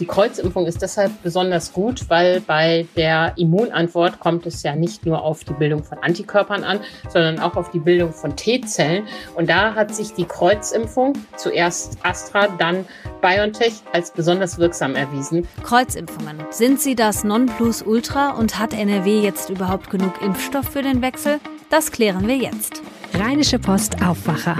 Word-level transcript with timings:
Die 0.00 0.06
Kreuzimpfung 0.06 0.64
ist 0.64 0.80
deshalb 0.80 1.22
besonders 1.22 1.74
gut, 1.74 2.08
weil 2.08 2.40
bei 2.40 2.86
der 2.96 3.34
Immunantwort 3.36 4.18
kommt 4.18 4.46
es 4.46 4.62
ja 4.62 4.74
nicht 4.74 5.04
nur 5.04 5.22
auf 5.22 5.44
die 5.44 5.52
Bildung 5.52 5.84
von 5.84 5.98
Antikörpern 5.98 6.64
an, 6.64 6.80
sondern 7.10 7.38
auch 7.38 7.54
auf 7.54 7.70
die 7.70 7.80
Bildung 7.80 8.10
von 8.10 8.34
T-Zellen. 8.34 9.06
Und 9.36 9.50
da 9.50 9.74
hat 9.74 9.94
sich 9.94 10.14
die 10.14 10.24
Kreuzimpfung, 10.24 11.12
zuerst 11.36 11.98
Astra, 12.02 12.48
dann 12.48 12.86
BioNTech, 13.20 13.74
als 13.92 14.10
besonders 14.10 14.58
wirksam 14.58 14.96
erwiesen. 14.96 15.46
Kreuzimpfungen. 15.62 16.38
Sind 16.48 16.80
sie 16.80 16.94
das 16.94 17.22
Nonplusultra 17.22 18.30
und 18.30 18.58
hat 18.58 18.72
NRW 18.72 19.20
jetzt 19.20 19.50
überhaupt 19.50 19.90
genug 19.90 20.22
Impfstoff 20.22 20.64
für 20.64 20.82
den 20.82 21.02
Wechsel? 21.02 21.40
Das 21.68 21.92
klären 21.92 22.26
wir 22.26 22.36
jetzt. 22.36 22.80
Rheinische 23.12 23.58
Post 23.58 24.02
Aufwacher. 24.02 24.56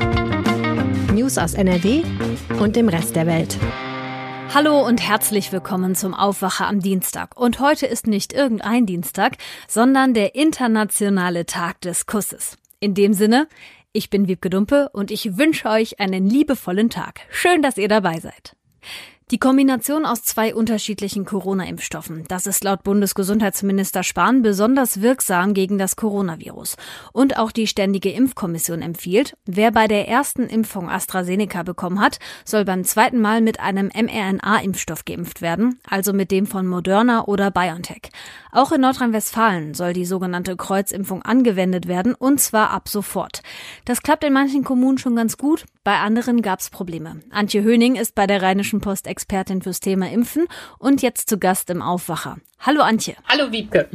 News 1.14 1.38
aus 1.38 1.54
NRW 1.54 2.02
und 2.58 2.76
dem 2.76 2.90
Rest 2.90 3.16
der 3.16 3.26
Welt. 3.26 3.56
Hallo 4.52 4.84
und 4.84 5.00
herzlich 5.00 5.52
willkommen 5.52 5.94
zum 5.94 6.12
Aufwacher 6.12 6.66
am 6.66 6.80
Dienstag. 6.80 7.38
Und 7.38 7.60
heute 7.60 7.86
ist 7.86 8.08
nicht 8.08 8.32
irgendein 8.32 8.84
Dienstag, 8.84 9.36
sondern 9.68 10.12
der 10.12 10.34
internationale 10.34 11.46
Tag 11.46 11.80
des 11.82 12.06
Kusses. 12.06 12.58
In 12.80 12.94
dem 12.94 13.12
Sinne, 13.12 13.46
ich 13.92 14.10
bin 14.10 14.26
Wiebke 14.26 14.50
Dumpe 14.50 14.88
und 14.92 15.12
ich 15.12 15.38
wünsche 15.38 15.68
euch 15.68 16.00
einen 16.00 16.28
liebevollen 16.28 16.90
Tag. 16.90 17.20
Schön, 17.30 17.62
dass 17.62 17.78
ihr 17.78 17.86
dabei 17.86 18.18
seid. 18.18 18.56
Die 19.30 19.38
Kombination 19.38 20.06
aus 20.06 20.24
zwei 20.24 20.56
unterschiedlichen 20.56 21.24
Corona-Impfstoffen, 21.24 22.24
das 22.26 22.48
ist 22.48 22.64
laut 22.64 22.82
Bundesgesundheitsminister 22.82 24.02
Spahn 24.02 24.42
besonders 24.42 25.02
wirksam 25.02 25.54
gegen 25.54 25.78
das 25.78 25.94
Coronavirus. 25.94 26.76
Und 27.12 27.38
auch 27.38 27.52
die 27.52 27.68
Ständige 27.68 28.10
Impfkommission 28.10 28.82
empfiehlt, 28.82 29.36
wer 29.46 29.70
bei 29.70 29.86
der 29.86 30.08
ersten 30.08 30.48
Impfung 30.48 30.90
AstraZeneca 30.90 31.62
bekommen 31.62 32.00
hat, 32.00 32.18
soll 32.44 32.64
beim 32.64 32.82
zweiten 32.82 33.20
Mal 33.20 33.40
mit 33.40 33.60
einem 33.60 33.92
mRNA-Impfstoff 33.94 35.04
geimpft 35.04 35.42
werden, 35.42 35.78
also 35.88 36.12
mit 36.12 36.32
dem 36.32 36.46
von 36.46 36.66
Moderna 36.66 37.24
oder 37.26 37.52
BioNTech. 37.52 38.10
Auch 38.50 38.72
in 38.72 38.80
Nordrhein-Westfalen 38.80 39.74
soll 39.74 39.92
die 39.92 40.06
sogenannte 40.06 40.56
Kreuzimpfung 40.56 41.22
angewendet 41.22 41.86
werden, 41.86 42.16
und 42.16 42.40
zwar 42.40 42.70
ab 42.70 42.88
sofort. 42.88 43.42
Das 43.84 44.02
klappt 44.02 44.24
in 44.24 44.32
manchen 44.32 44.64
Kommunen 44.64 44.98
schon 44.98 45.14
ganz 45.14 45.36
gut, 45.36 45.66
bei 45.84 45.98
anderen 45.98 46.42
gab 46.42 46.60
es 46.60 46.68
Probleme. 46.68 47.20
Antje 47.30 47.62
Höning 47.62 47.94
ist 47.94 48.14
bei 48.14 48.26
der 48.26 48.42
Rheinischen 48.42 48.80
Post 48.80 49.06
Expertin 49.20 49.60
fürs 49.60 49.80
Thema 49.80 50.10
Impfen 50.10 50.46
und 50.78 51.02
jetzt 51.02 51.28
zu 51.28 51.38
Gast 51.38 51.68
im 51.68 51.82
Aufwacher. 51.82 52.38
Hallo 52.58 52.80
Antje. 52.80 53.16
Hallo 53.28 53.52
Wiebke. 53.52 53.86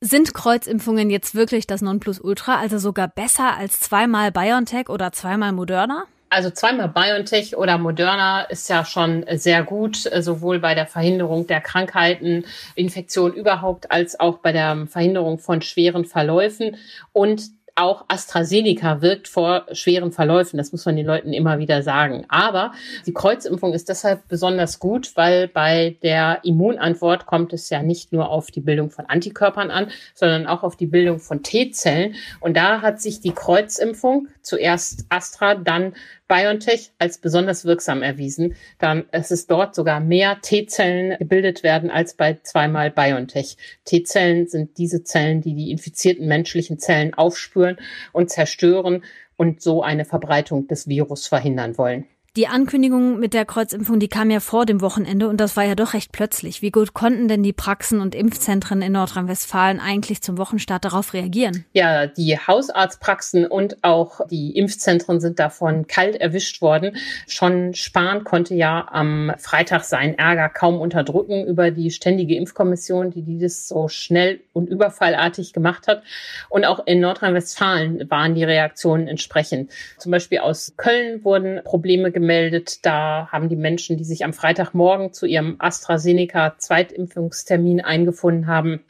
Sind 0.00 0.32
Kreuzimpfungen 0.32 1.10
jetzt 1.10 1.34
wirklich 1.34 1.66
das 1.66 1.82
Nonplusultra, 1.82 2.58
also 2.58 2.78
sogar 2.78 3.08
besser 3.08 3.58
als 3.58 3.78
zweimal 3.78 4.32
BioNTech 4.32 4.88
oder 4.88 5.12
zweimal 5.12 5.52
Moderna? 5.52 6.04
Also 6.30 6.48
zweimal 6.48 6.88
BioNTech 6.88 7.58
oder 7.58 7.76
Moderna 7.76 8.42
ist 8.42 8.70
ja 8.70 8.86
schon 8.86 9.26
sehr 9.32 9.62
gut, 9.64 9.96
sowohl 9.96 10.60
bei 10.60 10.74
der 10.74 10.86
Verhinderung 10.86 11.46
der 11.46 11.60
Krankheiten, 11.60 12.46
Infektion 12.74 13.34
überhaupt, 13.34 13.90
als 13.90 14.18
auch 14.18 14.38
bei 14.38 14.52
der 14.52 14.86
Verhinderung 14.86 15.38
von 15.38 15.60
schweren 15.60 16.06
Verläufen. 16.06 16.76
Und 17.12 17.50
auch 17.78 18.04
AstraZeneca 18.08 19.02
wirkt 19.02 19.28
vor 19.28 19.66
schweren 19.72 20.12
Verläufen. 20.12 20.56
Das 20.56 20.72
muss 20.72 20.84
man 20.84 20.96
den 20.96 21.06
Leuten 21.06 21.32
immer 21.32 21.58
wieder 21.58 21.82
sagen. 21.82 22.24
Aber 22.28 22.72
die 23.06 23.12
Kreuzimpfung 23.12 23.72
ist 23.72 23.88
deshalb 23.88 24.26
besonders 24.28 24.78
gut, 24.78 25.12
weil 25.14 25.48
bei 25.48 25.96
der 26.02 26.40
Immunantwort 26.44 27.26
kommt 27.26 27.52
es 27.52 27.70
ja 27.70 27.82
nicht 27.82 28.12
nur 28.12 28.30
auf 28.30 28.50
die 28.50 28.60
Bildung 28.60 28.90
von 28.90 29.06
Antikörpern 29.06 29.70
an, 29.70 29.90
sondern 30.14 30.46
auch 30.46 30.62
auf 30.62 30.76
die 30.76 30.86
Bildung 30.86 31.20
von 31.20 31.42
T-Zellen. 31.42 32.14
Und 32.40 32.56
da 32.56 32.82
hat 32.82 33.00
sich 33.00 33.20
die 33.20 33.32
Kreuzimpfung, 33.32 34.28
zuerst 34.42 35.06
Astra, 35.08 35.54
dann 35.54 35.94
BioNTech 36.28 36.92
als 36.98 37.18
besonders 37.18 37.64
wirksam 37.64 38.02
erwiesen. 38.02 38.54
Dann 38.78 39.06
es 39.10 39.30
ist 39.30 39.50
dort 39.50 39.74
sogar 39.74 40.00
mehr 40.00 40.38
T-Zellen 40.40 41.18
gebildet 41.18 41.62
werden 41.62 41.90
als 41.90 42.14
bei 42.14 42.38
zweimal 42.42 42.90
BioNTech. 42.90 43.56
T-Zellen 43.84 44.46
sind 44.46 44.78
diese 44.78 45.02
Zellen, 45.02 45.40
die 45.40 45.54
die 45.54 45.70
infizierten 45.70 46.28
menschlichen 46.28 46.78
Zellen 46.78 47.14
aufspüren 47.14 47.78
und 48.12 48.30
zerstören 48.30 49.04
und 49.36 49.62
so 49.62 49.82
eine 49.82 50.04
Verbreitung 50.04 50.68
des 50.68 50.86
Virus 50.86 51.26
verhindern 51.26 51.78
wollen. 51.78 52.06
Die 52.36 52.46
Ankündigung 52.46 53.18
mit 53.18 53.32
der 53.32 53.46
Kreuzimpfung, 53.46 53.98
die 53.98 54.08
kam 54.08 54.30
ja 54.30 54.38
vor 54.38 54.66
dem 54.66 54.82
Wochenende 54.82 55.28
und 55.28 55.40
das 55.40 55.56
war 55.56 55.64
ja 55.64 55.74
doch 55.74 55.94
recht 55.94 56.12
plötzlich. 56.12 56.60
Wie 56.60 56.70
gut 56.70 56.92
konnten 56.92 57.26
denn 57.26 57.42
die 57.42 57.54
Praxen 57.54 58.00
und 58.00 58.14
Impfzentren 58.14 58.82
in 58.82 58.92
Nordrhein-Westfalen 58.92 59.80
eigentlich 59.80 60.20
zum 60.20 60.36
Wochenstart 60.36 60.84
darauf 60.84 61.14
reagieren? 61.14 61.64
Ja, 61.72 62.06
die 62.06 62.38
Hausarztpraxen 62.38 63.46
und 63.46 63.82
auch 63.82 64.20
die 64.28 64.56
Impfzentren 64.56 65.20
sind 65.20 65.38
davon 65.38 65.86
kalt 65.86 66.16
erwischt 66.16 66.60
worden. 66.60 66.96
Schon 67.26 67.72
Spahn 67.74 68.24
konnte 68.24 68.54
ja 68.54 68.86
am 68.92 69.32
Freitag 69.38 69.84
seinen 69.84 70.16
Ärger 70.18 70.50
kaum 70.50 70.80
unterdrücken 70.80 71.46
über 71.46 71.70
die 71.70 71.90
ständige 71.90 72.36
Impfkommission, 72.36 73.10
die, 73.10 73.22
die 73.22 73.38
das 73.38 73.68
so 73.68 73.88
schnell 73.88 74.40
und 74.52 74.68
überfallartig 74.68 75.54
gemacht 75.54 75.88
hat. 75.88 76.02
Und 76.50 76.66
auch 76.66 76.86
in 76.86 77.00
Nordrhein-Westfalen 77.00 78.08
waren 78.10 78.34
die 78.34 78.44
Reaktionen 78.44 79.08
entsprechend. 79.08 79.70
Zum 79.96 80.12
Beispiel 80.12 80.40
aus 80.40 80.74
Köln 80.76 81.24
wurden 81.24 81.62
Probleme 81.64 82.12
gemeldet 82.18 82.48
gemeldet. 82.48 82.84
Da 82.84 83.28
haben 83.30 83.48
die 83.48 83.54
Menschen, 83.56 83.96
die 83.96 84.04
sich 84.04 84.24
am 84.24 84.32
Freitagmorgen 84.32 85.12
zu 85.12 85.26
ihrem 85.26 85.56
AstraZeneca-Zweitimpfungstermin 85.58 87.80
eingefunden 87.80 88.46
haben, 88.46 88.80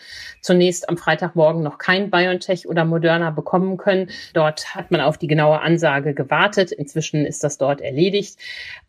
zunächst 0.41 0.89
am 0.89 0.97
Freitagmorgen 0.97 1.62
noch 1.62 1.77
kein 1.78 2.11
BioNTech 2.11 2.67
oder 2.69 2.84
Moderna 2.84 3.31
bekommen 3.31 3.77
können. 3.77 4.11
Dort 4.34 4.75
hat 4.75 4.91
man 4.91 5.00
auf 5.00 5.17
die 5.19 5.28
genaue 5.28 5.61
Ansage 5.61 6.15
gewartet. 6.15 6.72
Inzwischen 6.72 7.25
ist 7.27 7.44
das 7.44 7.59
dort 7.59 7.81
erledigt. 7.81 8.38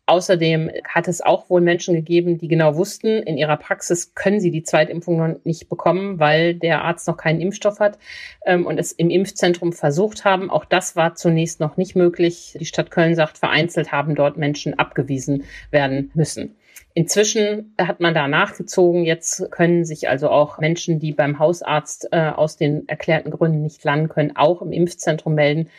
Außerdem 0.09 0.71
hat 0.87 1.07
es 1.07 1.21
auch 1.21 1.51
wohl 1.51 1.61
Menschen 1.61 1.93
gegeben, 1.93 2.39
die 2.39 2.47
genau 2.47 2.75
wussten, 2.75 3.09
in 3.09 3.37
ihrer 3.37 3.57
Praxis 3.57 4.15
können 4.15 4.39
sie 4.39 4.49
die 4.49 4.63
Zweitimpfung 4.63 5.17
noch 5.17 5.35
nicht 5.43 5.69
bekommen, 5.69 6.17
weil 6.17 6.55
der 6.55 6.83
Arzt 6.83 7.07
noch 7.07 7.15
keinen 7.15 7.39
Impfstoff 7.39 7.79
hat 7.79 7.99
ähm, 8.43 8.65
und 8.65 8.79
es 8.79 8.91
im 8.91 9.11
Impfzentrum 9.11 9.71
versucht 9.71 10.25
haben. 10.25 10.49
Auch 10.49 10.65
das 10.65 10.95
war 10.95 11.13
zunächst 11.13 11.59
noch 11.59 11.77
nicht 11.77 11.95
möglich. 11.95 12.57
Die 12.59 12.65
Stadt 12.65 12.89
Köln 12.89 13.13
sagt, 13.13 13.37
vereinzelt 13.37 13.91
haben 13.91 14.15
dort 14.15 14.35
Menschen 14.35 14.79
abgewiesen 14.79 15.43
werden 15.69 16.09
müssen. 16.15 16.55
Inzwischen 16.95 17.75
hat 17.79 17.99
man 17.99 18.15
da 18.15 18.27
nachgezogen. 18.27 19.03
Jetzt 19.03 19.51
können 19.51 19.85
sich 19.85 20.09
also 20.09 20.31
auch 20.31 20.57
Menschen, 20.57 20.97
die 20.97 21.11
beim 21.11 21.37
Hausarzt 21.37 22.07
äh, 22.11 22.29
aus 22.29 22.57
den 22.57 22.87
erklärten 22.87 23.29
Gründen 23.29 23.61
nicht 23.61 23.83
landen 23.83 24.09
können, 24.09 24.35
auch 24.35 24.63
im 24.63 24.71
Impfzentrum 24.71 25.35
melden. 25.35 25.69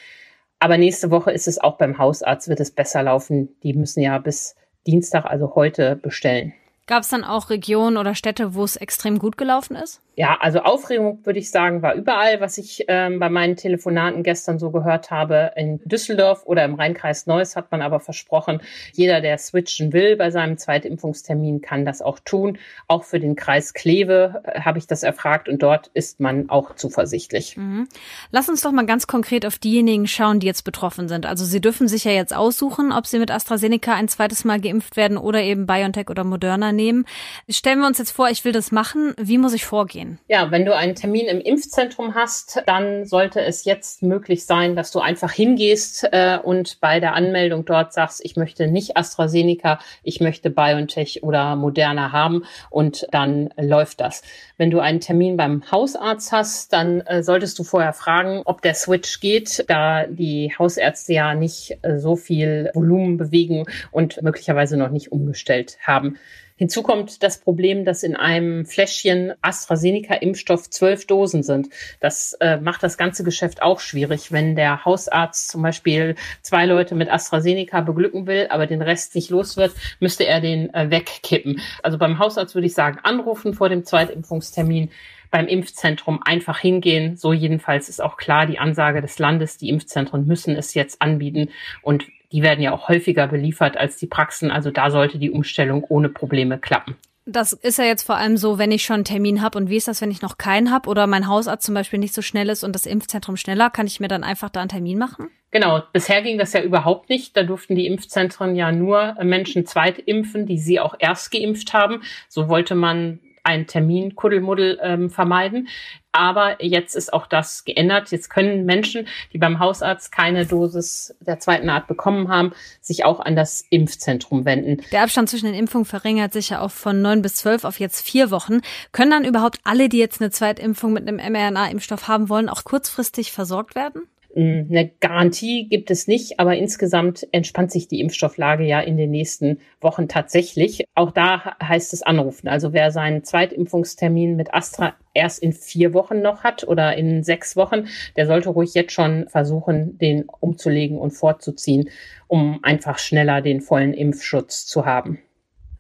Aber 0.61 0.77
nächste 0.77 1.11
Woche 1.11 1.33
ist 1.33 1.49
es 1.49 1.59
auch 1.59 1.79
beim 1.79 1.99
Hausarzt, 1.99 2.49
wird 2.49 2.61
es 2.61 2.71
besser 2.71 3.03
laufen. 3.03 3.49
Die 3.63 3.73
müssen 3.73 4.01
ja 4.01 4.19
bis 4.19 4.55
Dienstag, 4.87 5.25
also 5.25 5.55
heute, 5.55 5.97
bestellen. 5.97 6.53
Gab 6.87 7.03
es 7.03 7.09
dann 7.09 7.25
auch 7.25 7.51
Regionen 7.51 7.97
oder 7.97 8.15
Städte, 8.15 8.55
wo 8.55 8.63
es 8.63 8.77
extrem 8.77 9.19
gut 9.19 9.39
gelaufen 9.39 9.77
ist? 9.77 10.01
Ja, 10.21 10.37
also 10.39 10.59
Aufregung 10.59 11.25
würde 11.25 11.39
ich 11.39 11.51
sagen, 11.51 11.81
war 11.81 11.95
überall, 11.95 12.43
was 12.43 12.59
ich 12.59 12.85
ähm, 12.89 13.19
bei 13.21 13.31
meinen 13.31 13.57
Telefonaten 13.57 14.23
gestern 14.23 14.59
so 14.59 14.71
gehört 14.71 15.11
habe. 15.11 15.53
In 15.57 15.81
Düsseldorf 15.87 16.43
oder 16.45 16.63
im 16.67 16.75
Rheinkreis 16.75 17.27
Neuss 17.27 17.57
hat 17.57 17.73
man 17.73 17.81
aber 17.81 18.01
versprochen, 18.01 18.61
jeder, 18.93 19.23
der 19.23 19.39
switchen 19.39 19.95
will 19.95 20.17
bei 20.17 20.31
seinem 20.31 20.59
Zweitimpfungstermin, 20.59 21.63
kann 21.63 21.87
das 21.87 22.03
auch 22.03 22.19
tun. 22.19 22.59
Auch 22.87 23.05
für 23.05 23.19
den 23.19 23.35
Kreis 23.35 23.73
Kleve 23.73 24.43
äh, 24.45 24.61
habe 24.61 24.77
ich 24.77 24.87
das 24.87 25.05
erfragt 25.05 25.49
und 25.49 25.63
dort 25.63 25.87
ist 25.95 26.21
man 26.21 26.51
auch 26.51 26.77
zuversichtlich. 26.77 27.57
Mhm. 27.57 27.89
Lass 28.31 28.51
uns 28.51 28.61
doch 28.61 28.73
mal 28.73 28.85
ganz 28.85 29.07
konkret 29.07 29.47
auf 29.47 29.57
diejenigen 29.57 30.07
schauen, 30.07 30.39
die 30.39 30.47
jetzt 30.47 30.65
betroffen 30.65 31.09
sind. 31.09 31.25
Also 31.25 31.47
Sie 31.47 31.63
dürfen 31.63 31.89
sich 31.89 32.05
ja 32.05 32.13
jetzt 32.13 32.37
aussuchen, 32.37 32.93
ob 32.93 33.07
Sie 33.07 33.19
mit 33.19 33.31
AstraZeneca 33.31 33.95
ein 33.95 34.09
zweites 34.09 34.45
Mal 34.45 34.61
geimpft 34.61 34.99
werden 34.99 35.17
oder 35.17 35.41
eben 35.41 35.65
BioNTech 35.65 36.11
oder 36.11 36.25
Moderna 36.25 36.73
nehmen. 36.73 37.07
Stellen 37.49 37.79
wir 37.79 37.87
uns 37.87 37.97
jetzt 37.97 38.11
vor, 38.11 38.29
ich 38.29 38.45
will 38.45 38.53
das 38.53 38.71
machen. 38.71 39.15
Wie 39.17 39.39
muss 39.39 39.55
ich 39.55 39.65
vorgehen? 39.65 40.10
Ja, 40.29 40.51
wenn 40.51 40.65
du 40.65 40.75
einen 40.75 40.95
Termin 40.95 41.27
im 41.27 41.41
Impfzentrum 41.41 42.15
hast, 42.15 42.63
dann 42.67 43.05
sollte 43.05 43.41
es 43.41 43.65
jetzt 43.65 44.03
möglich 44.03 44.47
sein, 44.47 44.77
dass 44.77 44.91
du 44.91 45.01
einfach 45.01 45.33
hingehst 45.33 46.09
äh, 46.13 46.39
und 46.43 46.81
bei 46.81 47.01
der 47.01 47.15
Anmeldung 47.15 47.65
dort 47.65 47.93
sagst, 47.93 48.21
ich 48.25 48.37
möchte 48.37 48.67
nicht 48.67 48.97
AstraZeneca, 48.97 49.79
ich 50.03 50.21
möchte 50.21 50.51
BioNTech 50.51 51.23
oder 51.23 51.57
Moderna 51.57 52.13
haben 52.13 52.45
und 52.71 53.07
dann 53.11 53.51
läuft 53.57 54.01
das. 54.01 54.23
Wenn 54.57 54.71
du 54.71 54.81
einen 54.81 55.01
Termin 55.01 55.37
beim 55.37 55.63
Hausarzt 55.71 56.33
hast, 56.33 56.73
dann 56.73 57.01
äh, 57.03 57.23
solltest 57.23 57.59
du 57.59 57.65
vorher 57.65 57.93
fragen, 57.93 58.43
ob 58.45 58.63
der 58.63 58.75
Switch 58.75 59.21
geht, 59.21 59.65
da 59.69 60.07
die 60.07 60.53
Hausärzte 60.59 61.13
ja 61.13 61.35
nicht 61.35 61.79
äh, 61.83 61.99
so 61.99 62.17
viel 62.17 62.71
Volumen 62.75 63.17
bewegen 63.17 63.65
und 63.91 64.23
möglicherweise 64.23 64.77
noch 64.77 64.91
nicht 64.91 65.13
umgestellt 65.13 65.79
haben. 65.83 66.19
Hinzu 66.61 66.83
kommt 66.83 67.23
das 67.23 67.41
Problem, 67.41 67.87
dass 67.87 68.03
in 68.03 68.15
einem 68.15 68.67
Fläschchen 68.67 69.33
AstraZeneca-Impfstoff 69.41 70.69
zwölf 70.69 71.07
Dosen 71.07 71.43
sind. 71.43 71.71
Das 72.01 72.35
äh, 72.35 72.59
macht 72.59 72.83
das 72.83 72.99
ganze 72.99 73.25
Geschäft 73.25 73.63
auch 73.63 73.81
schwierig, 73.81 74.31
wenn 74.31 74.57
der 74.57 74.85
Hausarzt 74.85 75.49
zum 75.49 75.63
Beispiel 75.63 76.17
zwei 76.43 76.67
Leute 76.67 76.95
mit 76.95 77.11
AstraZeneca 77.11 77.81
beglücken 77.81 78.27
will, 78.27 78.49
aber 78.51 78.67
den 78.67 78.83
Rest 78.83 79.15
nicht 79.15 79.31
los 79.31 79.57
wird, 79.57 79.73
müsste 80.01 80.27
er 80.27 80.43
den 80.43 80.69
äh, 80.75 80.91
wegkippen. 80.91 81.63
Also 81.83 81.97
beim 81.97 82.19
Hausarzt 82.19 82.55
würde 82.55 82.67
ich 82.67 82.75
sagen, 82.75 82.99
anrufen 83.05 83.55
vor 83.55 83.71
dem 83.71 83.87
Zweitimpfungstermin 83.87 84.91
beim 85.31 85.47
Impfzentrum 85.47 86.21
einfach 86.23 86.59
hingehen. 86.59 87.17
So 87.17 87.33
jedenfalls 87.33 87.89
ist 87.89 88.03
auch 88.03 88.17
klar 88.17 88.47
die 88.47 88.59
Ansage 88.59 89.01
des 89.01 89.19
Landes, 89.19 89.59
die 89.59 89.69
Impfzentren 89.69 90.27
müssen 90.27 90.57
es 90.57 90.75
jetzt 90.75 91.01
anbieten. 91.01 91.51
Und 91.83 92.07
die 92.33 92.43
werden 92.43 92.61
ja 92.61 92.73
auch 92.73 92.89
häufiger 92.89 93.27
beliefert 93.27 93.77
als 93.77 93.97
die 93.97 94.07
Praxen. 94.07 94.51
Also 94.51 94.71
da 94.71 94.91
sollte 94.91 95.19
die 95.19 95.31
Umstellung 95.31 95.85
ohne 95.89 96.09
Probleme 96.09 96.59
klappen. 96.59 96.97
Das 97.27 97.53
ist 97.53 97.79
ja 97.79 97.85
jetzt 97.85 98.05
vor 98.05 98.17
allem 98.17 98.37
so, 98.37 98.59
wenn 98.59 98.73
ich 98.73 98.83
schon 98.83 98.95
einen 98.95 99.05
Termin 99.05 99.43
habe. 99.43 99.59
Und 99.59 99.69
wie 99.69 99.77
ist 99.77 99.89
das, 99.89 100.01
wenn 100.01 100.11
ich 100.11 100.23
noch 100.23 100.39
keinen 100.39 100.71
habe 100.71 100.89
oder 100.89 101.07
mein 101.07 101.29
Hausarzt 101.29 101.65
zum 101.65 101.75
Beispiel 101.75 101.99
nicht 101.99 102.15
so 102.15 102.23
schnell 102.23 102.49
ist 102.49 102.65
und 102.65 102.75
das 102.75 102.87
Impfzentrum 102.87 103.37
schneller? 103.37 103.71
Kann 103.71 103.87
ich 103.87 104.01
mir 104.01 104.09
dann 104.09 104.25
einfach 104.25 104.49
da 104.49 104.61
einen 104.61 104.69
Termin 104.69 104.99
machen? 104.99 105.29
Genau, 105.53 105.83
bisher 105.93 106.23
ging 106.23 106.39
das 106.39 106.53
ja 106.53 106.63
überhaupt 106.63 107.09
nicht. 107.09 107.37
Da 107.37 107.43
durften 107.43 107.75
die 107.75 107.87
Impfzentren 107.87 108.57
ja 108.57 108.73
nur 108.73 109.17
Menschen 109.23 109.67
zweit 109.67 109.99
impfen, 109.99 110.47
die 110.47 110.59
sie 110.59 110.81
auch 110.81 110.95
erst 110.99 111.31
geimpft 111.31 111.73
haben. 111.73 112.03
So 112.29 112.49
wollte 112.49 112.75
man 112.75 113.21
einen 113.45 113.67
Termin 113.67 114.15
Kuddelmuddel 114.15 114.79
ähm, 114.83 115.11
vermeiden. 115.11 115.69
Aber 116.13 116.63
jetzt 116.63 116.97
ist 116.97 117.13
auch 117.13 117.27
das 117.27 117.65
geändert. 117.65 118.11
Jetzt 118.11 118.31
können 118.31 118.65
Menschen, 118.65 119.07
die 119.33 119.39
beim 119.39 119.61
Hausarzt 119.61 120.11
keine 120.11 120.45
Dosis 120.45 121.15
der 121.21 121.39
zweiten 121.39 121.71
Art 121.71 121.87
bekommen 121.87 122.29
haben, 122.29 122.53
sich 122.81 123.05
auch 123.05 123.21
an 123.21 123.37
das 123.37 123.65
Impfzentrum 123.71 124.45
wenden. 124.45 124.83
Der 124.91 125.03
Abstand 125.03 125.29
zwischen 125.29 125.47
den 125.47 125.55
Impfungen 125.55 125.85
verringert 125.85 126.33
sich 126.33 126.51
ja 126.51 126.61
auch 126.61 126.73
von 126.73 127.01
neun 127.01 127.23
bis 127.23 127.37
zwölf 127.37 127.65
auf 127.65 127.79
jetzt 127.79 128.01
vier 128.01 128.31
Wochen. 128.31 128.61
Können 128.91 129.13
dann 129.13 129.25
überhaupt 129.25 129.59
alle, 129.63 129.89
die 129.89 129.99
jetzt 129.99 130.21
eine 130.21 130.31
Zweitimpfung 130.31 130.93
mit 130.93 131.07
einem 131.07 131.17
mRNA-Impfstoff 131.19 132.09
haben 132.09 132.29
wollen, 132.29 132.49
auch 132.49 132.65
kurzfristig 132.65 133.31
versorgt 133.31 133.77
werden? 133.77 134.03
Hm, 134.35 134.69
eine 134.71 134.89
Garantie 135.01 135.69
gibt 135.69 135.91
es 135.91 136.07
nicht, 136.07 136.39
aber 136.39 136.57
insgesamt 136.57 137.27
entspannt 137.33 137.73
sich 137.73 137.89
die 137.89 138.01
Impfstofflage 138.01 138.65
ja 138.65 138.81
in 138.81 138.97
den 138.97 139.11
nächsten 139.11 139.59
Wochen 139.81 140.09
tatsächlich. 140.09 140.85
Auch 140.95 141.11
da 141.11 141.57
heißt 141.63 141.93
es 141.93 142.03
anrufen. 142.03 142.49
Also 142.49 142.73
wer 142.73 142.93
seinen 142.93 143.25
Zweitimpfungstermin 143.25 144.37
mit 144.37 144.55
Astra 144.55 144.95
erst 145.15 145.43
in 145.43 145.53
vier 145.53 145.95
Wochen 145.95 146.23
noch 146.23 146.45
hat 146.45 146.67
oder 146.67 146.97
in 146.97 147.25
sechs 147.25 147.57
Wochen, 147.57 147.89
der 148.17 148.27
sollte 148.27 148.51
ruhig 148.51 148.75
jetzt 148.75 148.93
schon 148.93 149.29
versuchen, 149.29 149.99
den 149.99 150.27
umzulegen 150.41 150.99
und 150.99 151.11
vorzuziehen, 151.11 151.91
um 152.29 152.61
einfach 152.63 152.99
schneller 152.99 153.43
den 153.43 153.61
vollen 153.61 153.95
Impfschutz 153.95 154.67
zu 154.67 154.87
haben. 154.87 155.19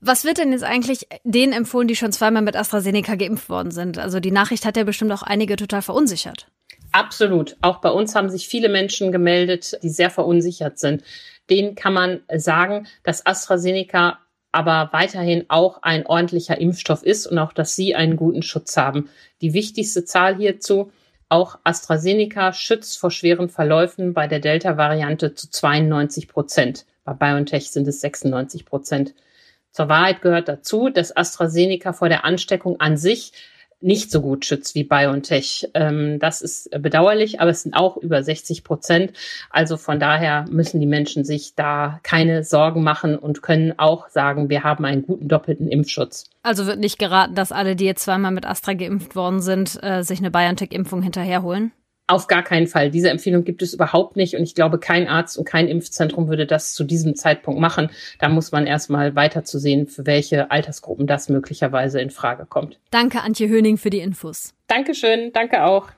Was 0.00 0.25
wird 0.25 0.38
denn 0.38 0.50
jetzt 0.50 0.64
eigentlich 0.64 1.06
denen 1.25 1.53
empfohlen, 1.53 1.87
die 1.87 1.94
schon 1.94 2.11
zweimal 2.11 2.43
mit 2.43 2.56
AstraZeneca 2.56 3.14
geimpft 3.17 3.50
worden 3.50 3.70
sind? 3.70 3.99
Also 3.99 4.19
die 4.19 4.31
Nachricht 4.31 4.64
hat 4.64 4.76
ja 4.76 4.85
bestimmt 4.85 5.12
auch 5.12 5.23
einige 5.23 5.56
total 5.56 5.82
verunsichert. 5.82 6.50
Absolut. 6.92 7.56
Auch 7.60 7.81
bei 7.81 7.90
uns 7.90 8.14
haben 8.14 8.31
sich 8.31 8.48
viele 8.48 8.69
Menschen 8.69 9.12
gemeldet, 9.12 9.78
die 9.82 9.90
sehr 9.90 10.10
verunsichert 10.10 10.78
sind. 10.78 11.02
Denen 11.48 11.75
kann 11.75 11.92
man 11.92 12.20
sagen, 12.37 12.87
dass 13.02 13.25
AstraZeneca 13.26 14.19
aber 14.52 14.88
weiterhin 14.92 15.44
auch 15.48 15.82
ein 15.82 16.06
ordentlicher 16.06 16.58
Impfstoff 16.58 17.02
ist 17.04 17.26
und 17.26 17.38
auch, 17.38 17.52
dass 17.52 17.76
sie 17.76 17.94
einen 17.94 18.16
guten 18.16 18.42
Schutz 18.42 18.76
haben. 18.76 19.08
Die 19.40 19.54
wichtigste 19.54 20.04
Zahl 20.04 20.37
hierzu, 20.37 20.90
auch 21.28 21.58
AstraZeneca 21.62 22.52
schützt 22.52 22.98
vor 22.98 23.12
schweren 23.12 23.48
Verläufen 23.48 24.14
bei 24.14 24.26
der 24.26 24.40
Delta-Variante 24.40 25.34
zu 25.34 25.48
92 25.48 26.26
Prozent. 26.26 26.86
Bei 27.04 27.12
BioNTech 27.12 27.70
sind 27.70 27.86
es 27.86 28.00
96 28.00 28.64
Prozent. 28.64 29.14
Zur 29.70 29.88
Wahrheit 29.88 30.22
gehört 30.22 30.48
dazu, 30.48 30.88
dass 30.88 31.16
AstraZeneca 31.16 31.93
vor 31.93 32.08
der 32.08 32.25
Ansteckung 32.25 32.81
an 32.81 32.96
sich 32.96 33.32
nicht 33.81 34.11
so 34.11 34.21
gut 34.21 34.44
schützt 34.44 34.75
wie 34.75 34.85
BioNTech. 34.85 35.71
Ähm, 35.75 36.19
das 36.19 36.43
ist 36.43 36.71
bedauerlich, 36.82 37.41
aber 37.41 37.50
es 37.50 37.62
sind 37.62 37.75
auch 37.75 37.97
über 37.97 38.23
60 38.23 38.65
Prozent. 38.65 39.12
Also 39.49 39.77
von 39.77 39.99
daher 39.99 40.44
müssen 40.50 40.81
die 40.81 40.87
Menschen 40.87 41.25
sich 41.25 41.55
da 41.55 42.00
keine 42.03 42.44
Sorgen 42.44 42.82
machen 42.82 43.17
und 43.17 43.43
können 43.43 43.79
auch 43.79 44.09
sagen, 44.09 44.50
wir 44.50 44.65
haben 44.65 44.85
einen 44.85 45.03
guten 45.03 45.29
doppelten 45.29 45.69
Impfschutz. 45.69 46.25
Also 46.43 46.67
wird 46.67 46.79
nicht 46.79 46.99
geraten, 46.99 47.35
dass 47.35 47.53
alle, 47.53 47.77
die 47.77 47.85
jetzt 47.85 48.05
zweimal 48.05 48.32
mit 48.32 48.47
Astra 48.47 48.75
geimpft 48.75 49.17
worden 49.17 49.41
sind, 49.41 49.79
äh, 49.82 50.03
sich 50.03 50.19
eine 50.19 50.31
BioNTech-Impfung 50.31 51.03
hinterherholen? 51.03 51.73
Auf 52.10 52.26
gar 52.26 52.42
keinen 52.42 52.66
Fall. 52.66 52.90
Diese 52.90 53.08
Empfehlung 53.08 53.44
gibt 53.44 53.62
es 53.62 53.72
überhaupt 53.72 54.16
nicht. 54.16 54.34
Und 54.34 54.42
ich 54.42 54.56
glaube, 54.56 54.80
kein 54.80 55.06
Arzt 55.06 55.38
und 55.38 55.44
kein 55.44 55.68
Impfzentrum 55.68 56.26
würde 56.26 56.44
das 56.44 56.74
zu 56.74 56.82
diesem 56.82 57.14
Zeitpunkt 57.14 57.60
machen. 57.60 57.88
Da 58.18 58.28
muss 58.28 58.50
man 58.50 58.66
erstmal 58.66 59.14
weiter 59.14 59.44
zu 59.44 59.60
sehen, 59.60 59.86
für 59.86 60.06
welche 60.06 60.50
Altersgruppen 60.50 61.06
das 61.06 61.28
möglicherweise 61.28 62.00
in 62.00 62.10
Frage 62.10 62.46
kommt. 62.46 62.80
Danke, 62.90 63.20
Antje 63.22 63.48
Höning, 63.48 63.76
für 63.76 63.90
die 63.90 64.00
Infos. 64.00 64.54
Dankeschön. 64.66 65.32
Danke 65.32 65.62
auch. 65.62 65.90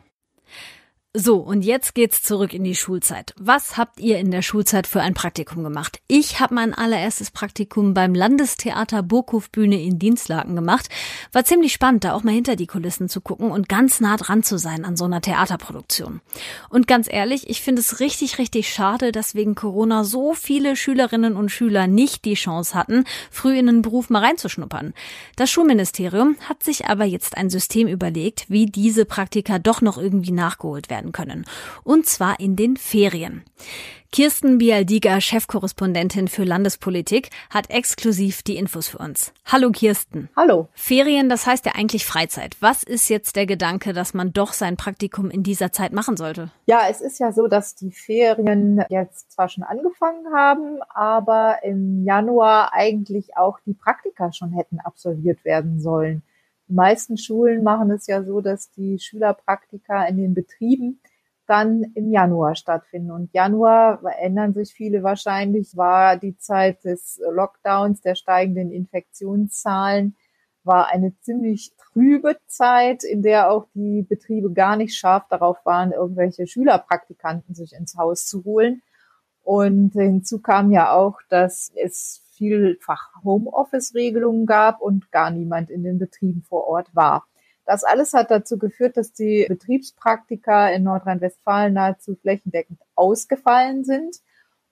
So, 1.14 1.36
und 1.36 1.62
jetzt 1.62 1.94
geht's 1.94 2.22
zurück 2.22 2.54
in 2.54 2.64
die 2.64 2.74
Schulzeit. 2.74 3.34
Was 3.38 3.76
habt 3.76 4.00
ihr 4.00 4.18
in 4.18 4.30
der 4.30 4.40
Schulzeit 4.40 4.86
für 4.86 5.02
ein 5.02 5.12
Praktikum 5.12 5.62
gemacht? 5.62 6.00
Ich 6.08 6.40
habe 6.40 6.54
mein 6.54 6.72
allererstes 6.72 7.30
Praktikum 7.30 7.92
beim 7.92 8.14
Landestheater 8.14 9.02
Burghofbühne 9.02 9.78
in 9.78 9.98
Dienstlaken 9.98 10.54
gemacht. 10.54 10.88
War 11.30 11.44
ziemlich 11.44 11.74
spannend, 11.74 12.04
da 12.04 12.14
auch 12.14 12.22
mal 12.22 12.32
hinter 12.32 12.56
die 12.56 12.66
Kulissen 12.66 13.10
zu 13.10 13.20
gucken 13.20 13.50
und 13.50 13.68
ganz 13.68 14.00
nah 14.00 14.16
dran 14.16 14.42
zu 14.42 14.56
sein 14.56 14.86
an 14.86 14.96
so 14.96 15.04
einer 15.04 15.20
Theaterproduktion. 15.20 16.22
Und 16.70 16.86
ganz 16.86 17.12
ehrlich, 17.12 17.50
ich 17.50 17.60
finde 17.60 17.80
es 17.80 18.00
richtig, 18.00 18.38
richtig 18.38 18.72
schade, 18.72 19.12
dass 19.12 19.34
wegen 19.34 19.54
Corona 19.54 20.04
so 20.04 20.32
viele 20.32 20.76
Schülerinnen 20.76 21.36
und 21.36 21.50
Schüler 21.50 21.88
nicht 21.88 22.24
die 22.24 22.36
Chance 22.36 22.74
hatten, 22.74 23.04
früh 23.30 23.58
in 23.58 23.66
den 23.66 23.82
Beruf 23.82 24.08
mal 24.08 24.24
reinzuschnuppern. 24.24 24.94
Das 25.36 25.50
Schulministerium 25.50 26.36
hat 26.48 26.62
sich 26.62 26.86
aber 26.86 27.04
jetzt 27.04 27.36
ein 27.36 27.50
System 27.50 27.86
überlegt, 27.86 28.46
wie 28.48 28.64
diese 28.64 29.04
Praktika 29.04 29.58
doch 29.58 29.82
noch 29.82 29.98
irgendwie 29.98 30.32
nachgeholt 30.32 30.88
werden 30.88 31.01
werden 31.02 31.12
können. 31.12 31.44
Und 31.84 32.06
zwar 32.06 32.38
in 32.40 32.56
den 32.56 32.76
Ferien. 32.76 33.42
Kirsten 34.14 34.58
Bialdiger, 34.58 35.22
Chefkorrespondentin 35.22 36.28
für 36.28 36.44
Landespolitik, 36.44 37.30
hat 37.48 37.70
exklusiv 37.70 38.42
die 38.42 38.56
Infos 38.56 38.88
für 38.88 38.98
uns. 38.98 39.32
Hallo 39.46 39.70
Kirsten. 39.70 40.28
Hallo. 40.36 40.68
Ferien, 40.74 41.30
das 41.30 41.46
heißt 41.46 41.64
ja 41.64 41.72
eigentlich 41.76 42.04
Freizeit. 42.04 42.58
Was 42.60 42.82
ist 42.82 43.08
jetzt 43.08 43.36
der 43.36 43.46
Gedanke, 43.46 43.94
dass 43.94 44.12
man 44.12 44.34
doch 44.34 44.52
sein 44.52 44.76
Praktikum 44.76 45.30
in 45.30 45.42
dieser 45.42 45.72
Zeit 45.72 45.94
machen 45.94 46.18
sollte? 46.18 46.50
Ja, 46.66 46.82
es 46.90 47.00
ist 47.00 47.20
ja 47.20 47.32
so, 47.32 47.46
dass 47.48 47.74
die 47.74 47.90
Ferien 47.90 48.84
jetzt 48.90 49.32
zwar 49.32 49.48
schon 49.48 49.64
angefangen 49.64 50.26
haben, 50.34 50.80
aber 50.90 51.60
im 51.62 52.04
Januar 52.04 52.74
eigentlich 52.74 53.38
auch 53.38 53.60
die 53.64 53.72
Praktika 53.72 54.30
schon 54.30 54.50
hätten 54.50 54.78
absolviert 54.78 55.42
werden 55.46 55.80
sollen. 55.80 56.22
Die 56.72 56.76
meisten 56.76 57.18
Schulen 57.18 57.62
machen 57.62 57.90
es 57.90 58.06
ja 58.06 58.24
so, 58.24 58.40
dass 58.40 58.70
die 58.70 58.98
Schülerpraktika 58.98 60.06
in 60.06 60.16
den 60.16 60.32
Betrieben 60.32 61.02
dann 61.46 61.82
im 61.94 62.10
Januar 62.10 62.54
stattfinden. 62.54 63.10
Und 63.10 63.30
Januar 63.34 64.02
erinnern 64.02 64.54
sich 64.54 64.72
viele 64.72 65.02
wahrscheinlich, 65.02 65.76
war 65.76 66.16
die 66.16 66.34
Zeit 66.38 66.82
des 66.84 67.20
Lockdowns, 67.30 68.00
der 68.00 68.14
steigenden 68.14 68.70
Infektionszahlen, 68.70 70.16
war 70.64 70.88
eine 70.88 71.14
ziemlich 71.20 71.74
trübe 71.76 72.38
Zeit, 72.46 73.04
in 73.04 73.20
der 73.20 73.50
auch 73.50 73.66
die 73.74 74.00
Betriebe 74.00 74.50
gar 74.50 74.76
nicht 74.76 74.96
scharf 74.96 75.28
darauf 75.28 75.58
waren, 75.66 75.92
irgendwelche 75.92 76.46
Schülerpraktikanten 76.46 77.54
sich 77.54 77.74
ins 77.74 77.98
Haus 77.98 78.24
zu 78.24 78.44
holen. 78.44 78.80
Und 79.44 79.92
hinzu 79.92 80.40
kam 80.40 80.70
ja 80.70 80.92
auch, 80.92 81.18
dass 81.28 81.72
es 81.74 82.22
vielfach 82.36 83.22
Homeoffice-Regelungen 83.24 84.46
gab 84.46 84.80
und 84.80 85.10
gar 85.12 85.30
niemand 85.30 85.70
in 85.70 85.82
den 85.82 85.98
Betrieben 85.98 86.42
vor 86.42 86.66
Ort 86.66 86.94
war. 86.94 87.26
Das 87.64 87.84
alles 87.84 88.12
hat 88.12 88.30
dazu 88.30 88.58
geführt, 88.58 88.96
dass 88.96 89.12
die 89.12 89.46
Betriebspraktika 89.48 90.68
in 90.70 90.82
Nordrhein-Westfalen 90.82 91.74
nahezu 91.74 92.16
flächendeckend 92.16 92.80
ausgefallen 92.94 93.84
sind. 93.84 94.16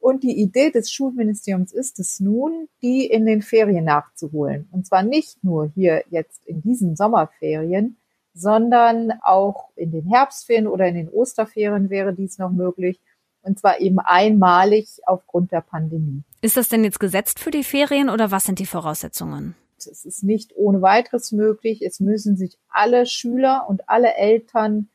Und 0.01 0.23
die 0.23 0.41
Idee 0.41 0.71
des 0.71 0.91
Schulministeriums 0.91 1.73
ist 1.73 2.01
es 2.01 2.21
nun, 2.21 2.69
die 2.83 3.07
in 3.07 3.27
den 3.27 3.43
Ferien 3.43 3.85
nachzuholen. 3.85 4.69
Und 4.73 4.87
zwar 4.87 5.03
nicht 5.03 5.45
nur 5.45 5.71
hier 5.75 6.03
jetzt 6.11 6.45
in 6.47 6.63
diesen 6.63 6.97
Sommerferien, 6.97 7.97
sondern 8.33 9.13
auch 9.23 9.69
in 9.77 9.93
den 9.93 10.07
Herbstferien 10.07 10.67
oder 10.67 10.87
in 10.87 10.95
den 10.95 11.09
Osterferien 11.11 11.91
wäre 11.91 12.15
dies 12.15 12.39
noch 12.39 12.51
möglich. 12.51 12.99
Und 13.43 13.59
zwar 13.59 13.81
eben 13.81 13.99
einmalig 13.99 15.01
aufgrund 15.07 15.53
der 15.53 15.63
Pandemie. 15.63 16.23
Ist 16.43 16.57
das 16.57 16.69
denn 16.69 16.85
jetzt 16.85 17.01
gesetzt 17.01 17.39
für 17.39 17.51
die 17.51 17.65
Ferien 17.65 18.11
oder 18.11 18.31
was 18.31 18.45
sind 18.45 18.59
die 18.59 18.67
Voraussetzungen? 18.67 19.55
Es 19.79 20.05
ist 20.05 20.23
nicht 20.23 20.53
ohne 20.57 20.83
weiteres 20.83 21.33
möglich. 21.33 21.81
Es 21.83 22.01
müssen 22.01 22.37
sich 22.37 22.59
alle 22.69 23.07
Schüler 23.07 23.67
und 23.69 23.89
alle 23.89 24.15
Eltern 24.15 24.91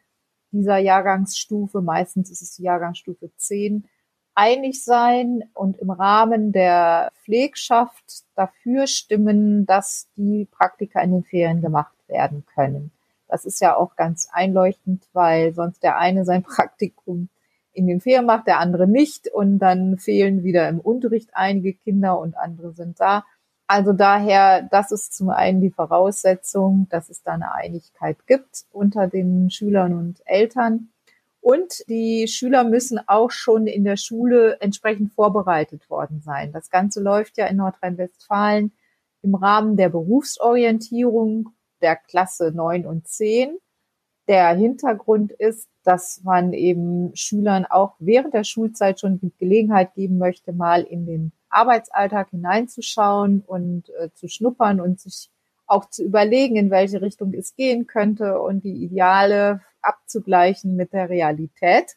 dieser 0.51 0.77
Jahrgangsstufe, 0.77 1.81
meistens 1.81 2.31
ist 2.31 2.41
es 2.41 2.55
die 2.55 2.63
Jahrgangsstufe 2.63 3.31
10, 3.35 3.85
einig 4.35 4.83
sein 4.83 5.43
und 5.53 5.77
im 5.77 5.89
Rahmen 5.89 6.51
der 6.51 7.11
Pflegschaft 7.23 8.23
dafür 8.35 8.87
stimmen, 8.87 9.65
dass 9.65 10.07
die 10.17 10.47
Praktika 10.49 11.01
in 11.01 11.11
den 11.11 11.23
Ferien 11.23 11.61
gemacht 11.61 11.95
werden 12.07 12.45
können. 12.53 12.91
Das 13.27 13.45
ist 13.45 13.59
ja 13.59 13.75
auch 13.75 13.95
ganz 13.95 14.29
einleuchtend, 14.31 15.07
weil 15.13 15.53
sonst 15.53 15.83
der 15.83 15.97
eine 15.97 16.25
sein 16.25 16.43
Praktikum 16.43 17.29
in 17.75 17.88
den 17.88 18.01
Ferien 18.01 18.25
macht, 18.25 18.48
der 18.48 18.60
andere 18.60 18.88
nicht 18.88 19.27
und 19.27 19.60
dann 19.60 19.98
fehlen 19.98 20.44
wieder 20.44 20.67
im 20.70 20.79
Unterricht 20.79 21.29
einige 21.34 21.74
Kinder 21.74 22.20
und 22.20 22.38
andere 22.38 22.74
sind 22.74 23.00
da. 23.00 23.25
Also 23.67 23.94
daher, 23.94 24.67
das 24.72 24.91
ist 24.91 25.15
zum 25.15 25.29
einen 25.29 25.60
die 25.60 25.72
Voraussetzung, 25.72 26.88
dass 26.89 27.10
es 27.10 27.24
da 27.24 27.34
eine 27.34 27.53
Einigkeit 27.53 28.27
gibt 28.27 28.65
unter 28.72 29.08
den 29.08 29.50
Schülern 29.50 29.94
und 29.94 30.22
Eltern. 30.25 30.89
Und 31.41 31.88
die 31.89 32.27
Schüler 32.27 32.63
müssen 32.63 33.00
auch 33.08 33.32
schon 33.32 33.67
in 33.67 33.84
der 33.84 33.98
Schule 33.98 34.58
entsprechend 34.62 35.13
vorbereitet 35.13 35.89
worden 35.89 36.22
sein. 36.22 36.51
Das 36.51 36.70
Ganze 36.70 37.01
läuft 37.01 37.38
ja 37.38 37.46
in 37.48 37.58
Nordrhein-Westfalen 37.58 38.72
im 39.22 39.36
Rahmen 39.36 39.77
der 39.77 39.89
Berufsorientierung 39.89 41.50
der 41.82 41.96
Klasse 41.96 42.51
9 42.51 42.86
und 42.86 43.08
10. 43.08 43.58
Der 44.27 44.55
Hintergrund 44.55 45.32
ist, 45.32 45.70
dass 45.85 46.21
man 46.23 46.51
eben 46.53 47.15
Schülern 47.15 47.65
auch 47.65 47.95
während 47.99 48.33
der 48.33 48.43
Schulzeit 48.43 48.99
schon 48.99 49.19
die 49.19 49.31
Gelegenheit 49.37 49.93
geben 49.93 50.17
möchte, 50.17 50.51
mal 50.51 50.81
in 50.81 51.05
den 51.05 51.31
Arbeitsalltag 51.49 52.31
hineinzuschauen 52.31 53.43
und 53.45 53.89
äh, 53.99 54.09
zu 54.13 54.27
schnuppern 54.27 54.81
und 54.81 54.99
sich 54.99 55.29
auch 55.67 55.89
zu 55.89 56.03
überlegen, 56.03 56.55
in 56.55 56.71
welche 56.71 57.01
Richtung 57.01 57.33
es 57.33 57.55
gehen 57.55 57.87
könnte 57.87 58.39
und 58.41 58.63
die 58.63 58.83
Ideale 58.83 59.61
abzugleichen 59.81 60.75
mit 60.75 60.91
der 60.91 61.09
Realität. 61.09 61.95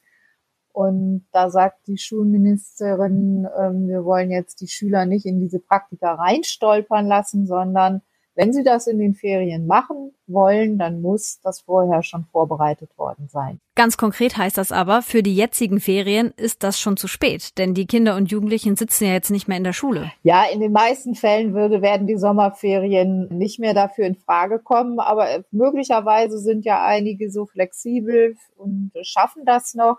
Und 0.72 1.26
da 1.32 1.50
sagt 1.50 1.86
die 1.86 1.98
Schulministerin, 1.98 3.46
äh, 3.46 3.72
wir 3.88 4.04
wollen 4.04 4.30
jetzt 4.30 4.60
die 4.60 4.68
Schüler 4.68 5.06
nicht 5.06 5.26
in 5.26 5.40
diese 5.40 5.60
Praktika 5.60 6.14
reinstolpern 6.14 7.06
lassen, 7.06 7.46
sondern 7.46 8.02
wenn 8.38 8.52
Sie 8.52 8.62
das 8.62 8.86
in 8.86 9.00
den 9.00 9.14
Ferien 9.14 9.66
machen 9.66 10.12
wollen, 10.28 10.78
dann 10.78 11.02
muss 11.02 11.40
das 11.42 11.60
vorher 11.60 12.04
schon 12.04 12.24
vorbereitet 12.30 12.96
worden 12.96 13.28
sein. 13.28 13.58
Ganz 13.74 13.96
konkret 13.96 14.36
heißt 14.36 14.56
das 14.56 14.70
aber, 14.70 15.02
für 15.02 15.24
die 15.24 15.34
jetzigen 15.34 15.80
Ferien 15.80 16.32
ist 16.36 16.62
das 16.62 16.78
schon 16.78 16.96
zu 16.96 17.08
spät, 17.08 17.58
denn 17.58 17.74
die 17.74 17.86
Kinder 17.86 18.14
und 18.14 18.30
Jugendlichen 18.30 18.76
sitzen 18.76 19.06
ja 19.06 19.12
jetzt 19.12 19.32
nicht 19.32 19.48
mehr 19.48 19.56
in 19.56 19.64
der 19.64 19.72
Schule. 19.72 20.12
Ja, 20.22 20.44
in 20.52 20.60
den 20.60 20.70
meisten 20.70 21.16
Fällen 21.16 21.52
würde, 21.52 21.82
werden 21.82 22.06
die 22.06 22.16
Sommerferien 22.16 23.26
nicht 23.28 23.58
mehr 23.58 23.74
dafür 23.74 24.06
in 24.06 24.14
Frage 24.14 24.60
kommen, 24.60 25.00
aber 25.00 25.42
möglicherweise 25.50 26.38
sind 26.38 26.64
ja 26.64 26.84
einige 26.84 27.32
so 27.32 27.44
flexibel 27.44 28.36
und 28.56 28.92
schaffen 29.02 29.46
das 29.46 29.74
noch. 29.74 29.98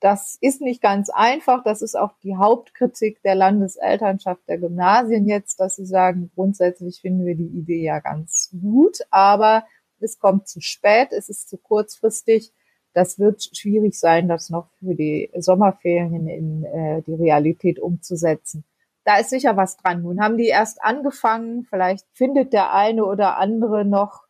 Das 0.00 0.38
ist 0.40 0.62
nicht 0.62 0.80
ganz 0.80 1.10
einfach. 1.10 1.62
Das 1.62 1.82
ist 1.82 1.94
auch 1.94 2.12
die 2.22 2.36
Hauptkritik 2.36 3.22
der 3.22 3.34
Landeselternschaft 3.34 4.48
der 4.48 4.58
Gymnasien 4.58 5.28
jetzt, 5.28 5.60
dass 5.60 5.76
sie 5.76 5.84
sagen, 5.84 6.30
grundsätzlich 6.34 7.02
finden 7.02 7.26
wir 7.26 7.34
die 7.34 7.48
Idee 7.48 7.82
ja 7.82 8.00
ganz 8.00 8.50
gut, 8.60 9.00
aber 9.10 9.64
es 10.00 10.18
kommt 10.18 10.48
zu 10.48 10.62
spät, 10.62 11.08
es 11.12 11.28
ist 11.28 11.50
zu 11.50 11.58
kurzfristig. 11.58 12.52
Das 12.94 13.18
wird 13.18 13.50
schwierig 13.54 13.98
sein, 13.98 14.26
das 14.26 14.48
noch 14.50 14.68
für 14.78 14.94
die 14.94 15.30
Sommerferien 15.36 16.26
in 16.26 16.64
äh, 16.64 17.02
die 17.02 17.14
Realität 17.14 17.78
umzusetzen. 17.78 18.64
Da 19.04 19.18
ist 19.18 19.30
sicher 19.30 19.56
was 19.56 19.76
dran. 19.76 20.02
Nun 20.02 20.20
haben 20.20 20.36
die 20.36 20.48
erst 20.48 20.82
angefangen. 20.82 21.64
Vielleicht 21.64 22.06
findet 22.12 22.52
der 22.52 22.72
eine 22.74 23.04
oder 23.04 23.36
andere 23.36 23.84
noch 23.84 24.24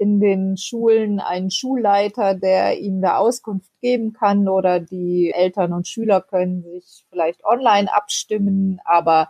in 0.00 0.18
den 0.18 0.56
Schulen 0.56 1.20
einen 1.20 1.50
Schulleiter, 1.50 2.34
der 2.34 2.78
ihm 2.78 3.02
da 3.02 3.18
Auskunft 3.18 3.70
geben 3.82 4.14
kann 4.14 4.48
oder 4.48 4.80
die 4.80 5.30
Eltern 5.30 5.74
und 5.74 5.86
Schüler 5.86 6.22
können 6.22 6.62
sich 6.62 7.04
vielleicht 7.10 7.44
online 7.44 7.92
abstimmen, 7.92 8.80
aber 8.86 9.28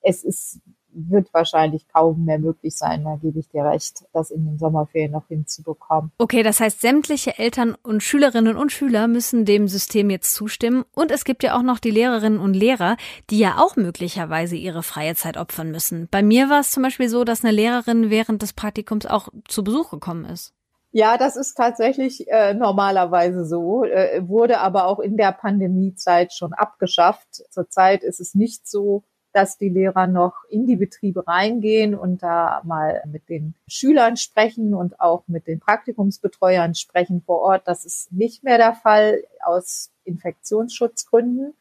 es 0.00 0.24
ist 0.24 0.60
wird 0.94 1.32
wahrscheinlich 1.32 1.88
kaum 1.88 2.24
mehr 2.24 2.38
möglich 2.38 2.76
sein, 2.76 3.04
da 3.04 3.16
gebe 3.16 3.38
ich 3.38 3.48
dir 3.48 3.64
recht, 3.64 4.04
das 4.12 4.30
in 4.30 4.44
den 4.44 4.58
Sommerferien 4.58 5.12
noch 5.12 5.26
hinzubekommen. 5.28 6.12
Okay, 6.18 6.42
das 6.42 6.60
heißt, 6.60 6.80
sämtliche 6.80 7.38
Eltern 7.38 7.76
und 7.82 8.02
Schülerinnen 8.02 8.56
und 8.56 8.72
Schüler 8.72 9.08
müssen 9.08 9.44
dem 9.44 9.68
System 9.68 10.10
jetzt 10.10 10.34
zustimmen. 10.34 10.84
Und 10.94 11.10
es 11.10 11.24
gibt 11.24 11.42
ja 11.42 11.56
auch 11.56 11.62
noch 11.62 11.78
die 11.78 11.90
Lehrerinnen 11.90 12.38
und 12.38 12.54
Lehrer, 12.54 12.96
die 13.30 13.38
ja 13.38 13.58
auch 13.58 13.76
möglicherweise 13.76 14.56
ihre 14.56 14.82
freie 14.82 15.14
Zeit 15.14 15.36
opfern 15.36 15.70
müssen. 15.70 16.08
Bei 16.10 16.22
mir 16.22 16.50
war 16.50 16.60
es 16.60 16.70
zum 16.70 16.82
Beispiel 16.82 17.08
so, 17.08 17.24
dass 17.24 17.44
eine 17.44 17.52
Lehrerin 17.52 18.10
während 18.10 18.42
des 18.42 18.52
Praktikums 18.52 19.06
auch 19.06 19.28
zu 19.48 19.64
Besuch 19.64 19.90
gekommen 19.90 20.24
ist. 20.24 20.54
Ja, 20.94 21.16
das 21.16 21.36
ist 21.36 21.54
tatsächlich 21.54 22.28
äh, 22.28 22.52
normalerweise 22.52 23.46
so, 23.46 23.84
äh, 23.84 24.28
wurde 24.28 24.58
aber 24.58 24.84
auch 24.84 24.98
in 24.98 25.16
der 25.16 25.32
Pandemiezeit 25.32 26.34
schon 26.34 26.52
abgeschafft. 26.52 27.42
Zurzeit 27.48 28.02
ist 28.02 28.20
es 28.20 28.34
nicht 28.34 28.68
so, 28.68 29.02
dass 29.32 29.58
die 29.58 29.68
Lehrer 29.68 30.06
noch 30.06 30.44
in 30.48 30.66
die 30.66 30.76
Betriebe 30.76 31.26
reingehen 31.26 31.94
und 31.94 32.22
da 32.22 32.60
mal 32.64 33.02
mit 33.06 33.28
den 33.28 33.54
Schülern 33.66 34.16
sprechen 34.16 34.74
und 34.74 35.00
auch 35.00 35.24
mit 35.26 35.46
den 35.46 35.60
Praktikumsbetreuern 35.60 36.74
sprechen 36.74 37.22
vor 37.24 37.40
Ort. 37.40 37.62
Das 37.66 37.84
ist 37.84 38.12
nicht 38.12 38.44
mehr 38.44 38.58
der 38.58 38.74
Fall 38.74 39.24
aus 39.42 39.90
Infektionsschutzgründen. 40.04 41.54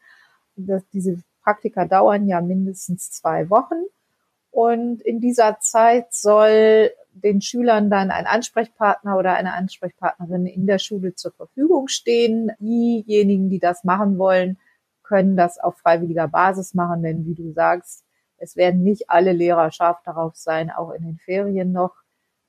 Das, 0.56 0.84
diese 0.94 1.22
Praktika 1.44 1.86
dauern 1.86 2.28
ja 2.28 2.42
mindestens 2.42 3.12
zwei 3.12 3.50
Wochen. 3.50 3.84
Und 4.52 5.02
in 5.02 5.22
dieser 5.22 5.60
Zeit 5.60 6.14
soll 6.14 6.92
den 7.14 7.42
Schülern 7.42 7.90
dann 7.90 8.12
ein 8.12 8.26
Ansprechpartner 8.26 9.18
oder 9.18 9.34
eine 9.34 9.54
Ansprechpartnerin 9.54 10.46
in 10.46 10.66
der 10.68 10.80
Schule 10.80 11.16
zur 11.16 11.32
Verfügung 11.32 11.88
stehen. 11.88 12.52
Diejenigen, 12.60 13.50
die 13.50 13.60
das 13.60 13.84
machen 13.84 14.18
wollen, 14.18 14.58
können 15.12 15.36
das 15.36 15.60
auf 15.60 15.78
freiwilliger 15.78 16.30
Basis 16.30 16.74
machen, 16.74 17.04
denn 17.04 17.26
wie 17.26 17.36
du 17.36 17.52
sagst, 17.52 18.06
es 18.38 18.56
werden 18.56 18.82
nicht 18.82 19.10
alle 19.10 19.34
Lehrer 19.34 19.72
scharf 19.72 20.02
darauf 20.06 20.38
sein, 20.38 20.72
auch 20.72 20.92
in 20.92 21.04
den 21.04 21.18
Ferien 21.18 21.74
noch 21.74 21.94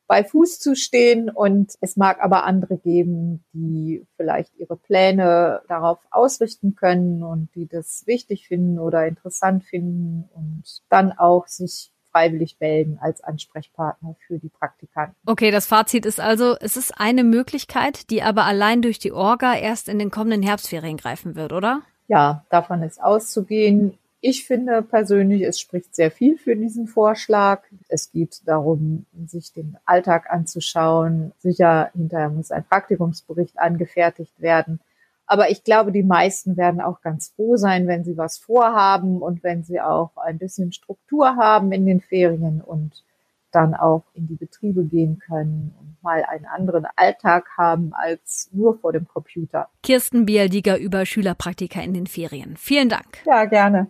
bei 0.07 0.23
Fuß 0.23 0.61
zu 0.61 0.76
stehen. 0.76 1.28
Und 1.28 1.73
es 1.81 1.97
mag 1.97 2.23
aber 2.23 2.45
andere 2.45 2.78
geben, 2.78 3.45
die 3.52 4.07
vielleicht 4.16 4.54
ihre 4.57 4.76
Pläne 4.76 5.62
darauf 5.69 5.99
ausrichten 6.11 6.76
können 6.76 7.25
und 7.25 7.52
die 7.57 7.66
das 7.66 8.04
wichtig 8.07 8.47
finden 8.47 8.78
oder 8.78 9.07
interessant 9.07 9.64
finden 9.64 10.28
und 10.33 10.62
dann 10.88 11.12
auch 11.12 11.49
sich 11.49 11.92
freiwillig 12.12 12.59
melden 12.61 12.99
als 13.00 13.23
Ansprechpartner 13.23 14.16
für 14.26 14.38
die 14.38 14.50
Praktikanten. 14.50 15.16
Okay, 15.26 15.50
das 15.50 15.66
Fazit 15.66 16.07
ist 16.07 16.21
also, 16.21 16.57
es 16.61 16.76
ist 16.76 16.92
eine 16.99 17.25
Möglichkeit, 17.25 18.11
die 18.11 18.23
aber 18.23 18.45
allein 18.45 18.83
durch 18.83 18.99
die 18.99 19.12
Orga 19.12 19.57
erst 19.57 19.88
in 19.88 19.99
den 19.99 20.11
kommenden 20.11 20.42
Herbstferien 20.42 20.99
greifen 20.99 21.35
wird, 21.35 21.52
oder? 21.52 21.83
Ja, 22.12 22.45
davon 22.50 22.83
ist 22.83 23.02
auszugehen. 23.02 23.97
Ich 24.21 24.45
finde 24.45 24.83
persönlich, 24.83 25.45
es 25.45 25.59
spricht 25.59 25.95
sehr 25.97 26.11
viel 26.11 26.37
für 26.37 26.54
diesen 26.54 26.87
Vorschlag. 26.87 27.62
Es 27.88 28.12
geht 28.12 28.42
darum, 28.45 29.07
sich 29.26 29.54
den 29.54 29.78
Alltag 29.87 30.31
anzuschauen. 30.31 31.33
Sicher, 31.38 31.90
hinterher 31.95 32.28
muss 32.28 32.50
ein 32.50 32.64
Praktikumsbericht 32.64 33.59
angefertigt 33.59 34.38
werden. 34.42 34.78
Aber 35.26 35.50
ich 35.50 35.64
glaube, 35.64 35.90
die 35.90 36.02
meisten 36.02 36.59
werden 36.59 36.83
auch 36.83 37.00
ganz 37.00 37.33
froh 37.35 37.57
sein, 37.57 37.87
wenn 37.87 38.04
sie 38.04 38.19
was 38.19 38.37
vorhaben 38.37 39.23
und 39.23 39.42
wenn 39.42 39.64
sie 39.64 39.81
auch 39.81 40.11
ein 40.19 40.37
bisschen 40.37 40.71
Struktur 40.73 41.37
haben 41.37 41.73
in 41.73 41.87
den 41.87 42.02
Ferien 42.02 42.61
und 42.61 43.04
dann 43.52 43.75
auch 43.75 44.04
in 44.14 44.26
die 44.26 44.37
Betriebe 44.37 44.85
gehen 44.85 45.18
können 45.18 45.75
und 45.78 46.02
mal 46.02 46.25
einen 46.25 46.47
anderen 46.47 46.87
Alltag 46.97 47.47
haben 47.56 47.92
als 47.92 48.50
nur 48.52 48.78
vor 48.78 48.92
dem 48.92 49.06
Computer. 49.06 49.68
Kirsten 49.82 50.26
Bialdiger 50.26 50.78
über 50.78 51.06
Schülerpraktika 51.06 51.80
in 51.80 51.94
den 51.94 52.06
Ferien. 52.06 52.56
Vielen 52.56 52.88
Dank. 52.88 53.18
Ja, 53.25 53.44
gerne. 53.44 53.88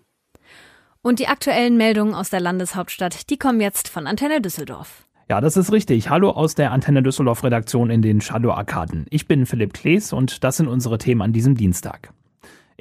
Und 1.00 1.18
die 1.18 1.26
aktuellen 1.26 1.76
Meldungen 1.76 2.14
aus 2.14 2.30
der 2.30 2.40
Landeshauptstadt, 2.40 3.30
die 3.30 3.38
kommen 3.38 3.60
jetzt 3.60 3.88
von 3.88 4.06
Antenne 4.06 4.40
Düsseldorf. 4.40 5.06
Ja, 5.28 5.40
das 5.40 5.56
ist 5.56 5.72
richtig. 5.72 6.10
Hallo 6.10 6.30
aus 6.30 6.54
der 6.54 6.72
Antenne 6.72 7.02
Düsseldorf 7.02 7.42
Redaktion 7.42 7.90
in 7.90 8.02
den 8.02 8.20
Shadow 8.20 8.52
Arkaden. 8.52 9.06
Ich 9.10 9.26
bin 9.26 9.46
Philipp 9.46 9.72
Klees 9.72 10.12
und 10.12 10.44
das 10.44 10.58
sind 10.58 10.68
unsere 10.68 10.98
Themen 10.98 11.22
an 11.22 11.32
diesem 11.32 11.56
Dienstag. 11.56 12.12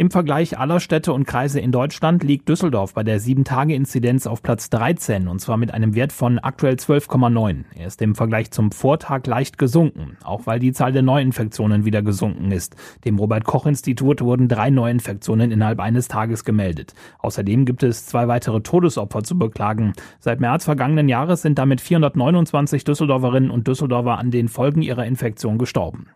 Im 0.01 0.09
Vergleich 0.09 0.57
aller 0.57 0.79
Städte 0.79 1.13
und 1.13 1.27
Kreise 1.27 1.59
in 1.59 1.71
Deutschland 1.71 2.23
liegt 2.23 2.49
Düsseldorf 2.49 2.95
bei 2.95 3.03
der 3.03 3.21
7-Tage-Inzidenz 3.21 4.25
auf 4.25 4.41
Platz 4.41 4.71
13 4.71 5.27
und 5.27 5.39
zwar 5.41 5.57
mit 5.57 5.75
einem 5.75 5.93
Wert 5.93 6.11
von 6.11 6.39
aktuell 6.39 6.73
12,9. 6.73 7.65
Er 7.75 7.85
ist 7.85 8.01
im 8.01 8.15
Vergleich 8.15 8.49
zum 8.49 8.71
Vortag 8.71 9.27
leicht 9.27 9.59
gesunken, 9.59 10.17
auch 10.23 10.47
weil 10.47 10.57
die 10.57 10.71
Zahl 10.71 10.91
der 10.91 11.03
Neuinfektionen 11.03 11.85
wieder 11.85 12.01
gesunken 12.01 12.51
ist. 12.51 12.75
Dem 13.05 13.19
Robert-Koch-Institut 13.19 14.21
wurden 14.21 14.47
drei 14.47 14.71
Neuinfektionen 14.71 15.51
innerhalb 15.51 15.79
eines 15.79 16.07
Tages 16.07 16.45
gemeldet. 16.45 16.95
Außerdem 17.19 17.65
gibt 17.65 17.83
es 17.83 18.07
zwei 18.07 18.27
weitere 18.27 18.61
Todesopfer 18.61 19.21
zu 19.21 19.37
beklagen. 19.37 19.93
Seit 20.17 20.39
März 20.39 20.65
vergangenen 20.65 21.09
Jahres 21.09 21.43
sind 21.43 21.59
damit 21.59 21.79
429 21.79 22.85
Düsseldorferinnen 22.85 23.51
und 23.51 23.67
Düsseldorfer 23.67 24.17
an 24.17 24.31
den 24.31 24.47
Folgen 24.47 24.81
ihrer 24.81 25.05
Infektion 25.05 25.59
gestorben. 25.59 26.07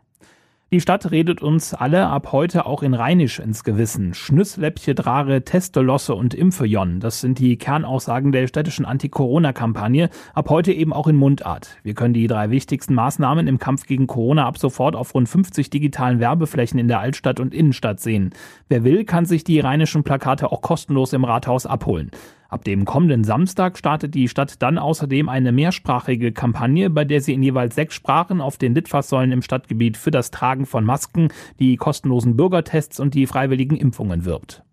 Die 0.71 0.81
Stadt 0.81 1.11
redet 1.11 1.43
uns 1.43 1.75
alle 1.75 2.07
ab 2.07 2.31
heute 2.31 2.65
auch 2.65 2.81
in 2.81 2.95
Rheinisch 2.95 3.37
ins 3.37 3.63
Gewissen. 3.63 4.15
Schnüssläppche, 4.15 4.95
Drare, 4.95 5.43
Teste, 5.43 5.79
Losse 5.79 6.15
und 6.15 6.33
Impfejon. 6.33 6.99
Das 6.99 7.21
sind 7.21 7.37
die 7.37 7.57
Kernaussagen 7.57 8.31
der 8.31 8.47
städtischen 8.47 8.83
Anti-Corona-Kampagne. 8.83 10.09
Ab 10.33 10.49
heute 10.49 10.73
eben 10.73 10.91
auch 10.91 11.05
in 11.05 11.17
Mundart. 11.17 11.77
Wir 11.83 11.93
können 11.93 12.15
die 12.15 12.25
drei 12.25 12.49
wichtigsten 12.49 12.95
Maßnahmen 12.95 13.47
im 13.47 13.59
Kampf 13.59 13.85
gegen 13.85 14.07
Corona 14.07 14.47
ab 14.47 14.57
sofort 14.57 14.95
auf 14.95 15.13
rund 15.13 15.29
50 15.29 15.69
digitalen 15.69 16.19
Werbeflächen 16.19 16.79
in 16.79 16.87
der 16.87 16.99
Altstadt 16.99 17.39
und 17.39 17.53
Innenstadt 17.53 17.99
sehen. 17.99 18.31
Wer 18.67 18.83
will, 18.83 19.05
kann 19.05 19.25
sich 19.25 19.43
die 19.43 19.59
rheinischen 19.59 20.03
Plakate 20.03 20.51
auch 20.51 20.61
kostenlos 20.61 21.13
im 21.13 21.25
Rathaus 21.25 21.67
abholen. 21.67 22.09
Ab 22.55 22.63
dem 22.63 22.85
kommenden 22.85 23.25
Samstag 23.25 23.77
startet 23.77 24.15
die 24.15 24.29
Stadt 24.29 24.61
dann 24.61 24.77
außerdem 24.77 25.27
eine 25.27 25.51
mehrsprachige 25.51 26.31
Kampagne, 26.31 26.89
bei 26.89 27.03
der 27.03 27.19
sie 27.19 27.33
in 27.33 27.43
jeweils 27.43 27.75
sechs 27.75 27.95
Sprachen 27.95 28.39
auf 28.39 28.57
den 28.57 28.73
Litfaßsäulen 28.73 29.33
im 29.33 29.41
Stadtgebiet 29.41 29.97
für 29.97 30.09
das 30.09 30.31
Tragen 30.31 30.65
von 30.65 30.85
Masken, 30.85 31.27
die 31.59 31.75
kostenlosen 31.75 32.37
Bürgertests 32.37 33.01
und 33.01 33.13
die 33.13 33.27
freiwilligen 33.27 33.75
Impfungen 33.75 34.23
wirbt. 34.23 34.63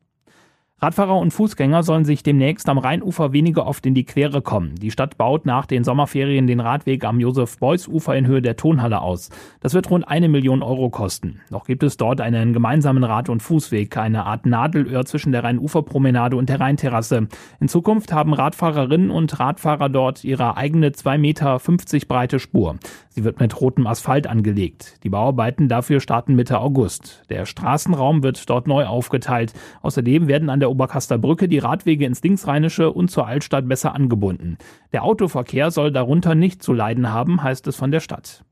Radfahrer 0.84 1.16
und 1.16 1.30
Fußgänger 1.30 1.84
sollen 1.84 2.04
sich 2.04 2.24
demnächst 2.24 2.68
am 2.68 2.76
Rheinufer 2.76 3.32
weniger 3.32 3.68
oft 3.68 3.86
in 3.86 3.94
die 3.94 4.02
Quere 4.02 4.42
kommen. 4.42 4.74
Die 4.74 4.90
Stadt 4.90 5.16
baut 5.16 5.46
nach 5.46 5.64
den 5.64 5.84
Sommerferien 5.84 6.48
den 6.48 6.58
Radweg 6.58 7.04
am 7.04 7.20
Josef-Beuys-Ufer 7.20 8.16
in 8.16 8.26
Höhe 8.26 8.42
der 8.42 8.56
Tonhalle 8.56 9.00
aus. 9.00 9.30
Das 9.60 9.74
wird 9.74 9.88
rund 9.90 10.08
eine 10.08 10.28
Million 10.28 10.60
Euro 10.60 10.90
kosten. 10.90 11.40
Noch 11.50 11.66
gibt 11.66 11.84
es 11.84 11.98
dort 11.98 12.20
einen 12.20 12.52
gemeinsamen 12.52 13.04
Rad- 13.04 13.28
und 13.28 13.44
Fußweg, 13.44 13.96
eine 13.96 14.26
Art 14.26 14.44
Nadelöhr 14.44 15.04
zwischen 15.04 15.30
der 15.30 15.44
Rheinuferpromenade 15.44 16.34
und 16.34 16.48
der 16.48 16.58
Rheinterrasse. 16.58 17.28
In 17.60 17.68
Zukunft 17.68 18.12
haben 18.12 18.34
Radfahrerinnen 18.34 19.12
und 19.12 19.38
Radfahrer 19.38 19.88
dort 19.88 20.24
ihre 20.24 20.56
eigene 20.56 20.88
2,50 20.88 21.18
Meter 21.18 21.60
breite 22.08 22.40
Spur. 22.40 22.74
Sie 23.14 23.24
wird 23.24 23.40
mit 23.40 23.60
rotem 23.60 23.86
Asphalt 23.86 24.26
angelegt. 24.26 24.98
Die 25.04 25.10
Bauarbeiten 25.10 25.68
dafür 25.68 26.00
starten 26.00 26.34
Mitte 26.34 26.58
August. 26.60 27.24
Der 27.28 27.44
Straßenraum 27.44 28.22
wird 28.22 28.48
dort 28.48 28.66
neu 28.66 28.86
aufgeteilt. 28.86 29.52
Außerdem 29.82 30.28
werden 30.28 30.48
an 30.48 30.60
der 30.60 30.70
Oberkaster 30.70 31.18
Brücke 31.18 31.46
die 31.46 31.58
Radwege 31.58 32.06
ins 32.06 32.22
Linksrheinische 32.22 32.90
und 32.90 33.10
zur 33.10 33.26
Altstadt 33.26 33.68
besser 33.68 33.94
angebunden. 33.94 34.56
Der 34.94 35.04
Autoverkehr 35.04 35.70
soll 35.70 35.92
darunter 35.92 36.34
nicht 36.34 36.62
zu 36.62 36.72
leiden 36.72 37.12
haben, 37.12 37.42
heißt 37.42 37.66
es 37.66 37.76
von 37.76 37.90
der 37.90 38.00
Stadt. 38.00 38.44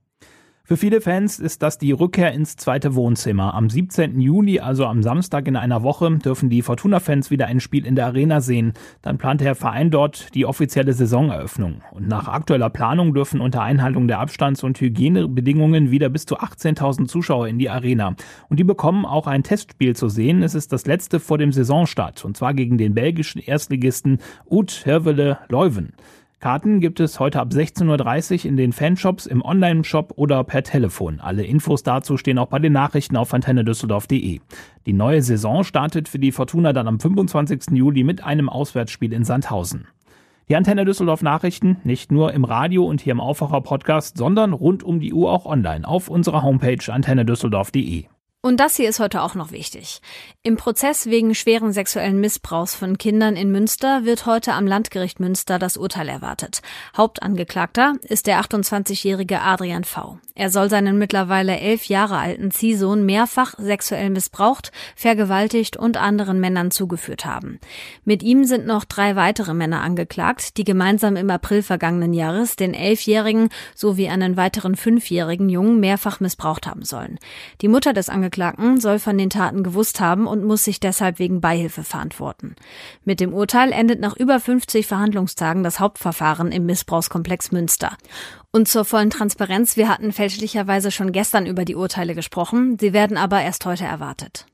Für 0.71 0.77
viele 0.77 1.01
Fans 1.01 1.41
ist 1.41 1.65
das 1.65 1.79
die 1.79 1.91
Rückkehr 1.91 2.31
ins 2.31 2.55
zweite 2.55 2.95
Wohnzimmer. 2.95 3.55
Am 3.55 3.69
17. 3.69 4.21
Juli, 4.21 4.61
also 4.61 4.87
am 4.87 5.03
Samstag 5.03 5.49
in 5.49 5.57
einer 5.57 5.83
Woche, 5.83 6.17
dürfen 6.19 6.49
die 6.49 6.63
Fortuna-Fans 6.63 7.33
wieder 7.33 7.49
ein 7.49 7.59
Spiel 7.59 7.85
in 7.85 7.97
der 7.97 8.07
Arena 8.07 8.41
sehen. 8.41 8.75
Dann 9.03 9.19
plant 9.19 9.41
der 9.41 9.57
Verein 9.57 9.91
dort 9.91 10.33
die 10.33 10.47
offizielle 10.47 10.93
Saisoneröffnung. 10.93 11.83
Und 11.91 12.07
nach 12.07 12.29
aktueller 12.29 12.71
Planung 12.71 13.15
dürfen 13.15 13.41
unter 13.41 13.63
Einhaltung 13.63 14.07
der 14.07 14.21
Abstands- 14.21 14.63
und 14.63 14.81
Hygienebedingungen 14.81 15.91
wieder 15.91 16.09
bis 16.09 16.25
zu 16.25 16.39
18.000 16.39 17.09
Zuschauer 17.09 17.49
in 17.49 17.59
die 17.59 17.69
Arena. 17.69 18.15
Und 18.49 18.61
die 18.61 18.65
bekommen 18.65 19.07
auch 19.07 19.27
ein 19.27 19.43
Testspiel 19.43 19.97
zu 19.97 20.09
sehen. 20.09 20.45
Es 20.45 20.55
ist 20.55 20.73
das 20.73 20.87
letzte 20.87 21.19
vor 21.19 21.39
dem 21.39 21.51
Saisonstart. 21.51 22.25
Und 22.25 22.37
zwar 22.37 22.55
gegen 22.55 22.79
den 22.79 22.95
belgischen 22.95 23.43
Erstligisten 23.43 24.19
Ut 24.49 24.83
Hervele 24.85 25.39
Leuven. 25.49 25.95
Karten 26.41 26.81
gibt 26.81 27.01
es 27.01 27.21
heute 27.21 27.39
ab 27.39 27.51
16.30 27.53 28.39
Uhr 28.39 28.45
in 28.47 28.57
den 28.57 28.73
Fanshops, 28.73 29.27
im 29.27 29.43
Online-Shop 29.43 30.15
oder 30.17 30.43
per 30.43 30.63
Telefon. 30.63 31.21
Alle 31.21 31.45
Infos 31.45 31.83
dazu 31.83 32.17
stehen 32.17 32.39
auch 32.39 32.47
bei 32.47 32.59
den 32.59 32.73
Nachrichten 32.73 33.19
auf 33.19 33.35
antennedüsseldorf.de. 33.35 34.41
Die 34.87 34.93
neue 34.95 35.21
Saison 35.21 35.65
startet 35.65 36.09
für 36.09 36.19
die 36.19 36.33
Fortuna 36.33 36.73
dann 36.73 36.89
am 36.89 36.99
25. 36.99 37.73
Juli 37.73 38.05
mit 38.05 38.25
einem 38.25 38.49
Auswärtsspiel 38.49 39.13
in 39.13 39.25
Sandhausen. 39.25 39.87
Die 40.49 40.57
Antenne 40.57 40.87
Düsseldorf 40.87 41.21
Nachrichten 41.21 41.77
nicht 41.85 42.11
nur 42.11 42.33
im 42.33 42.45
Radio 42.45 42.87
und 42.87 43.03
hier 43.03 43.13
im 43.13 43.21
Aufwacher 43.21 43.61
Podcast, 43.61 44.17
sondern 44.17 44.55
rund 44.55 44.83
um 44.83 44.99
die 44.99 45.13
Uhr 45.13 45.31
auch 45.31 45.45
online 45.45 45.87
auf 45.87 46.09
unserer 46.09 46.43
Homepage 46.43 46.91
antennedüsseldorf.de. 46.91 48.07
Und 48.43 48.59
das 48.59 48.77
hier 48.77 48.89
ist 48.89 49.01
heute 49.01 49.21
auch 49.21 49.35
noch 49.35 49.53
wichtig. 49.53 50.01
Im 50.43 50.57
Prozess 50.57 51.05
wegen 51.05 51.35
schweren 51.35 51.75
sexuellen 51.75 52.21
Missbrauchs 52.21 52.75
von 52.75 52.97
Kindern 52.97 53.37
in 53.37 53.53
Münster 53.53 54.07
wird 54.07 54.25
heute 54.25 54.55
am 54.55 54.67
Landgericht 54.67 55.21
Münster 55.21 55.59
das 55.59 55.77
Urteil 55.77 56.09
erwartet. 56.09 56.63
Hauptangeklagter 56.97 57.97
ist 58.01 58.27
der 58.27 58.41
28-jährige 58.41 59.43
Adrian 59.43 59.85
V. 59.85 60.19
Er 60.35 60.49
soll 60.49 60.71
seinen 60.71 60.97
mittlerweile 60.97 61.61
elf 61.61 61.85
Jahre 61.85 62.17
alten 62.17 62.51
Ziehsohn 62.51 63.05
mehrfach 63.05 63.57
sexuell 63.59 64.09
missbraucht, 64.09 64.73
vergewaltigt 64.97 65.77
und 65.77 65.99
anderen 65.99 66.41
Männern 66.41 66.71
zugeführt 66.71 67.27
haben. 67.27 67.61
Mit 68.07 68.23
ihm 68.23 68.45
sind 68.45 68.65
noch 68.65 68.87
drei 68.87 69.17
weitere 69.17 69.53
Männer 69.53 69.83
angeklagt, 69.83 70.57
die 70.57 70.65
gemeinsam 70.65 71.17
im 71.17 71.29
April 71.29 71.63
vergangenen 71.63 72.15
Jahres 72.15 72.57
den 72.57 72.73
elfjährigen 72.73 73.51
sowie 73.75 74.09
einen 74.09 74.39
weiteren 74.39 74.77
fünfjährigen 74.77 75.51
Jungen 75.51 75.79
mehrfach 75.79 76.21
missbraucht 76.21 76.67
haben 76.67 76.87
sollen. 76.87 77.19
Die 77.61 77.69
Mutter 77.69 77.93
des 77.93 78.09
soll 78.79 78.99
von 78.99 79.19
den 79.19 79.31
Taten 79.31 79.63
gewusst 79.63 80.01
haben 80.01 80.27
und 80.27 80.45
muss 80.45 80.65
sich 80.65 80.81
deshalb 80.81 81.19
wegen 81.19 81.41
Beihilfe 81.41 81.85
verantworten. 81.85 82.57
Mit 83.05 83.21
dem 83.21 83.33
Urteil 83.33 83.73
endet 83.73 84.01
nach 84.01 84.17
über 84.17 84.41
50 84.41 84.87
Verhandlungstagen 84.87 85.63
das 85.63 85.81
Hauptverfahren 85.81 86.53
im 86.53 86.67
Missbrauchskomplex 86.67 87.53
Münster. 87.53 87.97
Und 88.53 88.69
zur 88.69 88.85
vollen 88.85 89.11
Transparenz, 89.11 89.77
wir 89.77 89.89
hatten 89.89 90.13
fälschlicherweise 90.13 90.91
schon 90.91 91.13
gestern 91.13 91.47
über 91.47 91.65
die 91.65 91.77
Urteile 91.77 92.15
gesprochen, 92.15 92.77
sie 92.79 92.93
werden 92.93 93.17
aber 93.17 93.43
erst 93.43 93.65
heute 93.67 93.85
erwartet. 93.85 94.47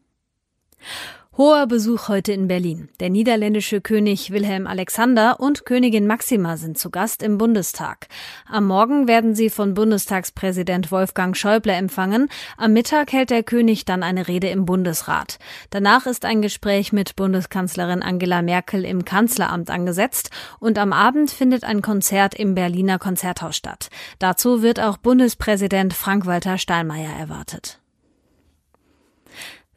Hoher 1.38 1.66
Besuch 1.66 2.08
heute 2.08 2.32
in 2.32 2.48
Berlin. 2.48 2.88
Der 2.98 3.10
niederländische 3.10 3.82
König 3.82 4.30
Wilhelm 4.30 4.66
Alexander 4.66 5.38
und 5.38 5.66
Königin 5.66 6.06
Maxima 6.06 6.56
sind 6.56 6.78
zu 6.78 6.88
Gast 6.88 7.22
im 7.22 7.36
Bundestag. 7.36 8.08
Am 8.46 8.66
Morgen 8.66 9.06
werden 9.06 9.34
sie 9.34 9.50
von 9.50 9.74
Bundestagspräsident 9.74 10.90
Wolfgang 10.90 11.36
Schäuble 11.36 11.74
empfangen. 11.74 12.30
Am 12.56 12.72
Mittag 12.72 13.12
hält 13.12 13.28
der 13.28 13.42
König 13.42 13.84
dann 13.84 14.02
eine 14.02 14.28
Rede 14.28 14.48
im 14.48 14.64
Bundesrat. 14.64 15.38
Danach 15.68 16.06
ist 16.06 16.24
ein 16.24 16.40
Gespräch 16.40 16.94
mit 16.94 17.16
Bundeskanzlerin 17.16 18.02
Angela 18.02 18.40
Merkel 18.40 18.86
im 18.86 19.04
Kanzleramt 19.04 19.68
angesetzt 19.68 20.30
und 20.58 20.78
am 20.78 20.94
Abend 20.94 21.30
findet 21.30 21.64
ein 21.64 21.82
Konzert 21.82 22.34
im 22.34 22.54
Berliner 22.54 22.98
Konzerthaus 22.98 23.56
statt. 23.56 23.90
Dazu 24.18 24.62
wird 24.62 24.80
auch 24.80 24.96
Bundespräsident 24.96 25.92
Frank-Walter 25.92 26.56
Steinmeier 26.56 27.14
erwartet. 27.14 27.78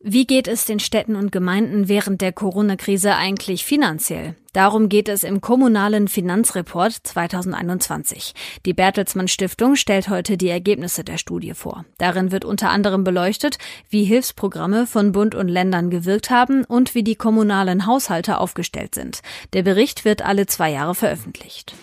Wie 0.02 0.26
geht 0.26 0.48
es 0.48 0.64
den 0.64 0.80
Städten 0.80 1.18
und 1.18 1.34
Gemeinden 1.34 1.90
während 1.90 2.22
der 2.22 2.32
Corona-Krise 2.32 3.18
eigentlich 3.18 3.66
finanziell? 3.66 4.34
Darum 4.54 4.88
geht 4.88 5.10
es 5.10 5.24
im 5.24 5.42
kommunalen 5.42 6.08
Finanzreport 6.08 6.94
2021. 7.04 8.34
Die 8.66 8.74
Bertelsmann 8.74 9.28
Stiftung 9.28 9.76
stellt 9.76 10.08
heute 10.08 10.38
die 10.38 10.48
Ergebnisse 10.48 11.04
der 11.04 11.18
Studie 11.18 11.54
vor. 11.54 11.84
Darin 11.98 12.32
wird 12.32 12.46
unter 12.46 12.70
anderem 12.70 13.04
beleuchtet, 13.04 13.58
wie 13.90 14.06
Hilfsprogramme 14.06 14.88
von 14.88 15.12
Bund 15.12 15.36
und 15.36 15.50
Ländern 15.50 15.90
gewirkt 15.90 16.30
haben 16.30 16.64
und 16.64 16.96
wie 16.96 17.04
die 17.04 17.16
kommunalen 17.16 17.86
Haushalte 17.86 18.38
aufgestellt 18.38 18.96
sind. 18.96 19.20
Der 19.52 19.64
Bericht 19.64 20.06
wird 20.06 20.22
alle 20.22 20.46
zwei 20.46 20.72
Jahre 20.72 20.96
veröffentlicht. 20.96 21.76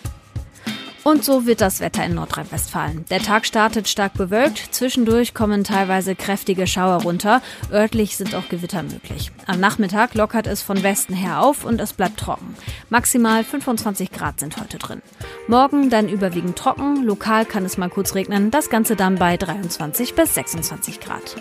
Und 1.07 1.23
so 1.23 1.45
wird 1.45 1.61
das 1.61 1.79
Wetter 1.79 2.03
in 2.03 2.15
Nordrhein-Westfalen. 2.15 3.05
Der 3.09 3.19
Tag 3.19 3.45
startet 3.45 3.87
stark 3.87 4.15
bewölkt, 4.15 4.75
zwischendurch 4.75 5.33
kommen 5.33 5.63
teilweise 5.63 6.15
kräftige 6.15 6.67
Schauer 6.67 7.03
runter, 7.03 7.41
örtlich 7.71 8.17
sind 8.17 8.35
auch 8.35 8.49
Gewitter 8.49 8.83
möglich. 8.83 9.31
Am 9.45 9.61
Nachmittag 9.61 10.15
lockert 10.15 10.47
es 10.47 10.61
von 10.61 10.83
Westen 10.83 11.13
her 11.13 11.41
auf 11.41 11.63
und 11.63 11.79
es 11.79 11.93
bleibt 11.93 12.19
trocken. 12.19 12.57
Maximal 12.89 13.45
25 13.45 14.11
Grad 14.11 14.41
sind 14.41 14.57
heute 14.59 14.79
drin. 14.79 15.01
Morgen 15.47 15.89
dann 15.89 16.09
überwiegend 16.09 16.57
trocken, 16.57 17.01
lokal 17.05 17.45
kann 17.45 17.63
es 17.63 17.77
mal 17.77 17.89
kurz 17.89 18.13
regnen, 18.13 18.51
das 18.51 18.69
Ganze 18.69 18.97
dann 18.97 19.15
bei 19.15 19.37
23 19.37 20.13
bis 20.13 20.35
26 20.35 20.99
Grad. 20.99 21.37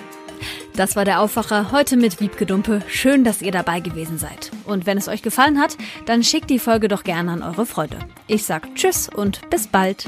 Das 0.77 0.95
war 0.95 1.07
der 1.07 1.23
Aufwacher 1.23 1.73
heute 1.73 1.97
mit 1.97 2.21
Wiebgedumpe. 2.21 2.83
Schön, 2.87 3.25
dass 3.25 3.41
ihr 3.41 3.51
dabei 3.51 3.81
gewesen 3.81 4.19
seid. 4.19 4.51
Und 4.67 4.85
wenn 4.85 4.99
es 4.99 5.09
euch 5.09 5.23
gefallen 5.23 5.59
hat, 5.59 5.79
dann 6.05 6.23
schickt 6.23 6.51
die 6.51 6.59
Folge 6.59 6.89
doch 6.89 7.03
gerne 7.03 7.33
an 7.33 7.43
eure 7.43 7.65
Freunde. 7.65 7.99
Ich 8.27 8.45
sag 8.45 8.75
Tschüss 8.75 9.09
und 9.09 9.49
bis 9.49 9.69
bald. 9.69 10.07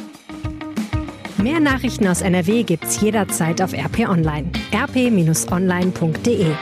Mehr 1.38 1.60
Nachrichten 1.60 2.06
aus 2.06 2.20
NRW 2.20 2.64
gibt's 2.64 3.00
jederzeit 3.00 3.62
auf 3.62 3.72
RP 3.72 4.08
Online. 4.08 4.50
rp-online.de 4.74 6.52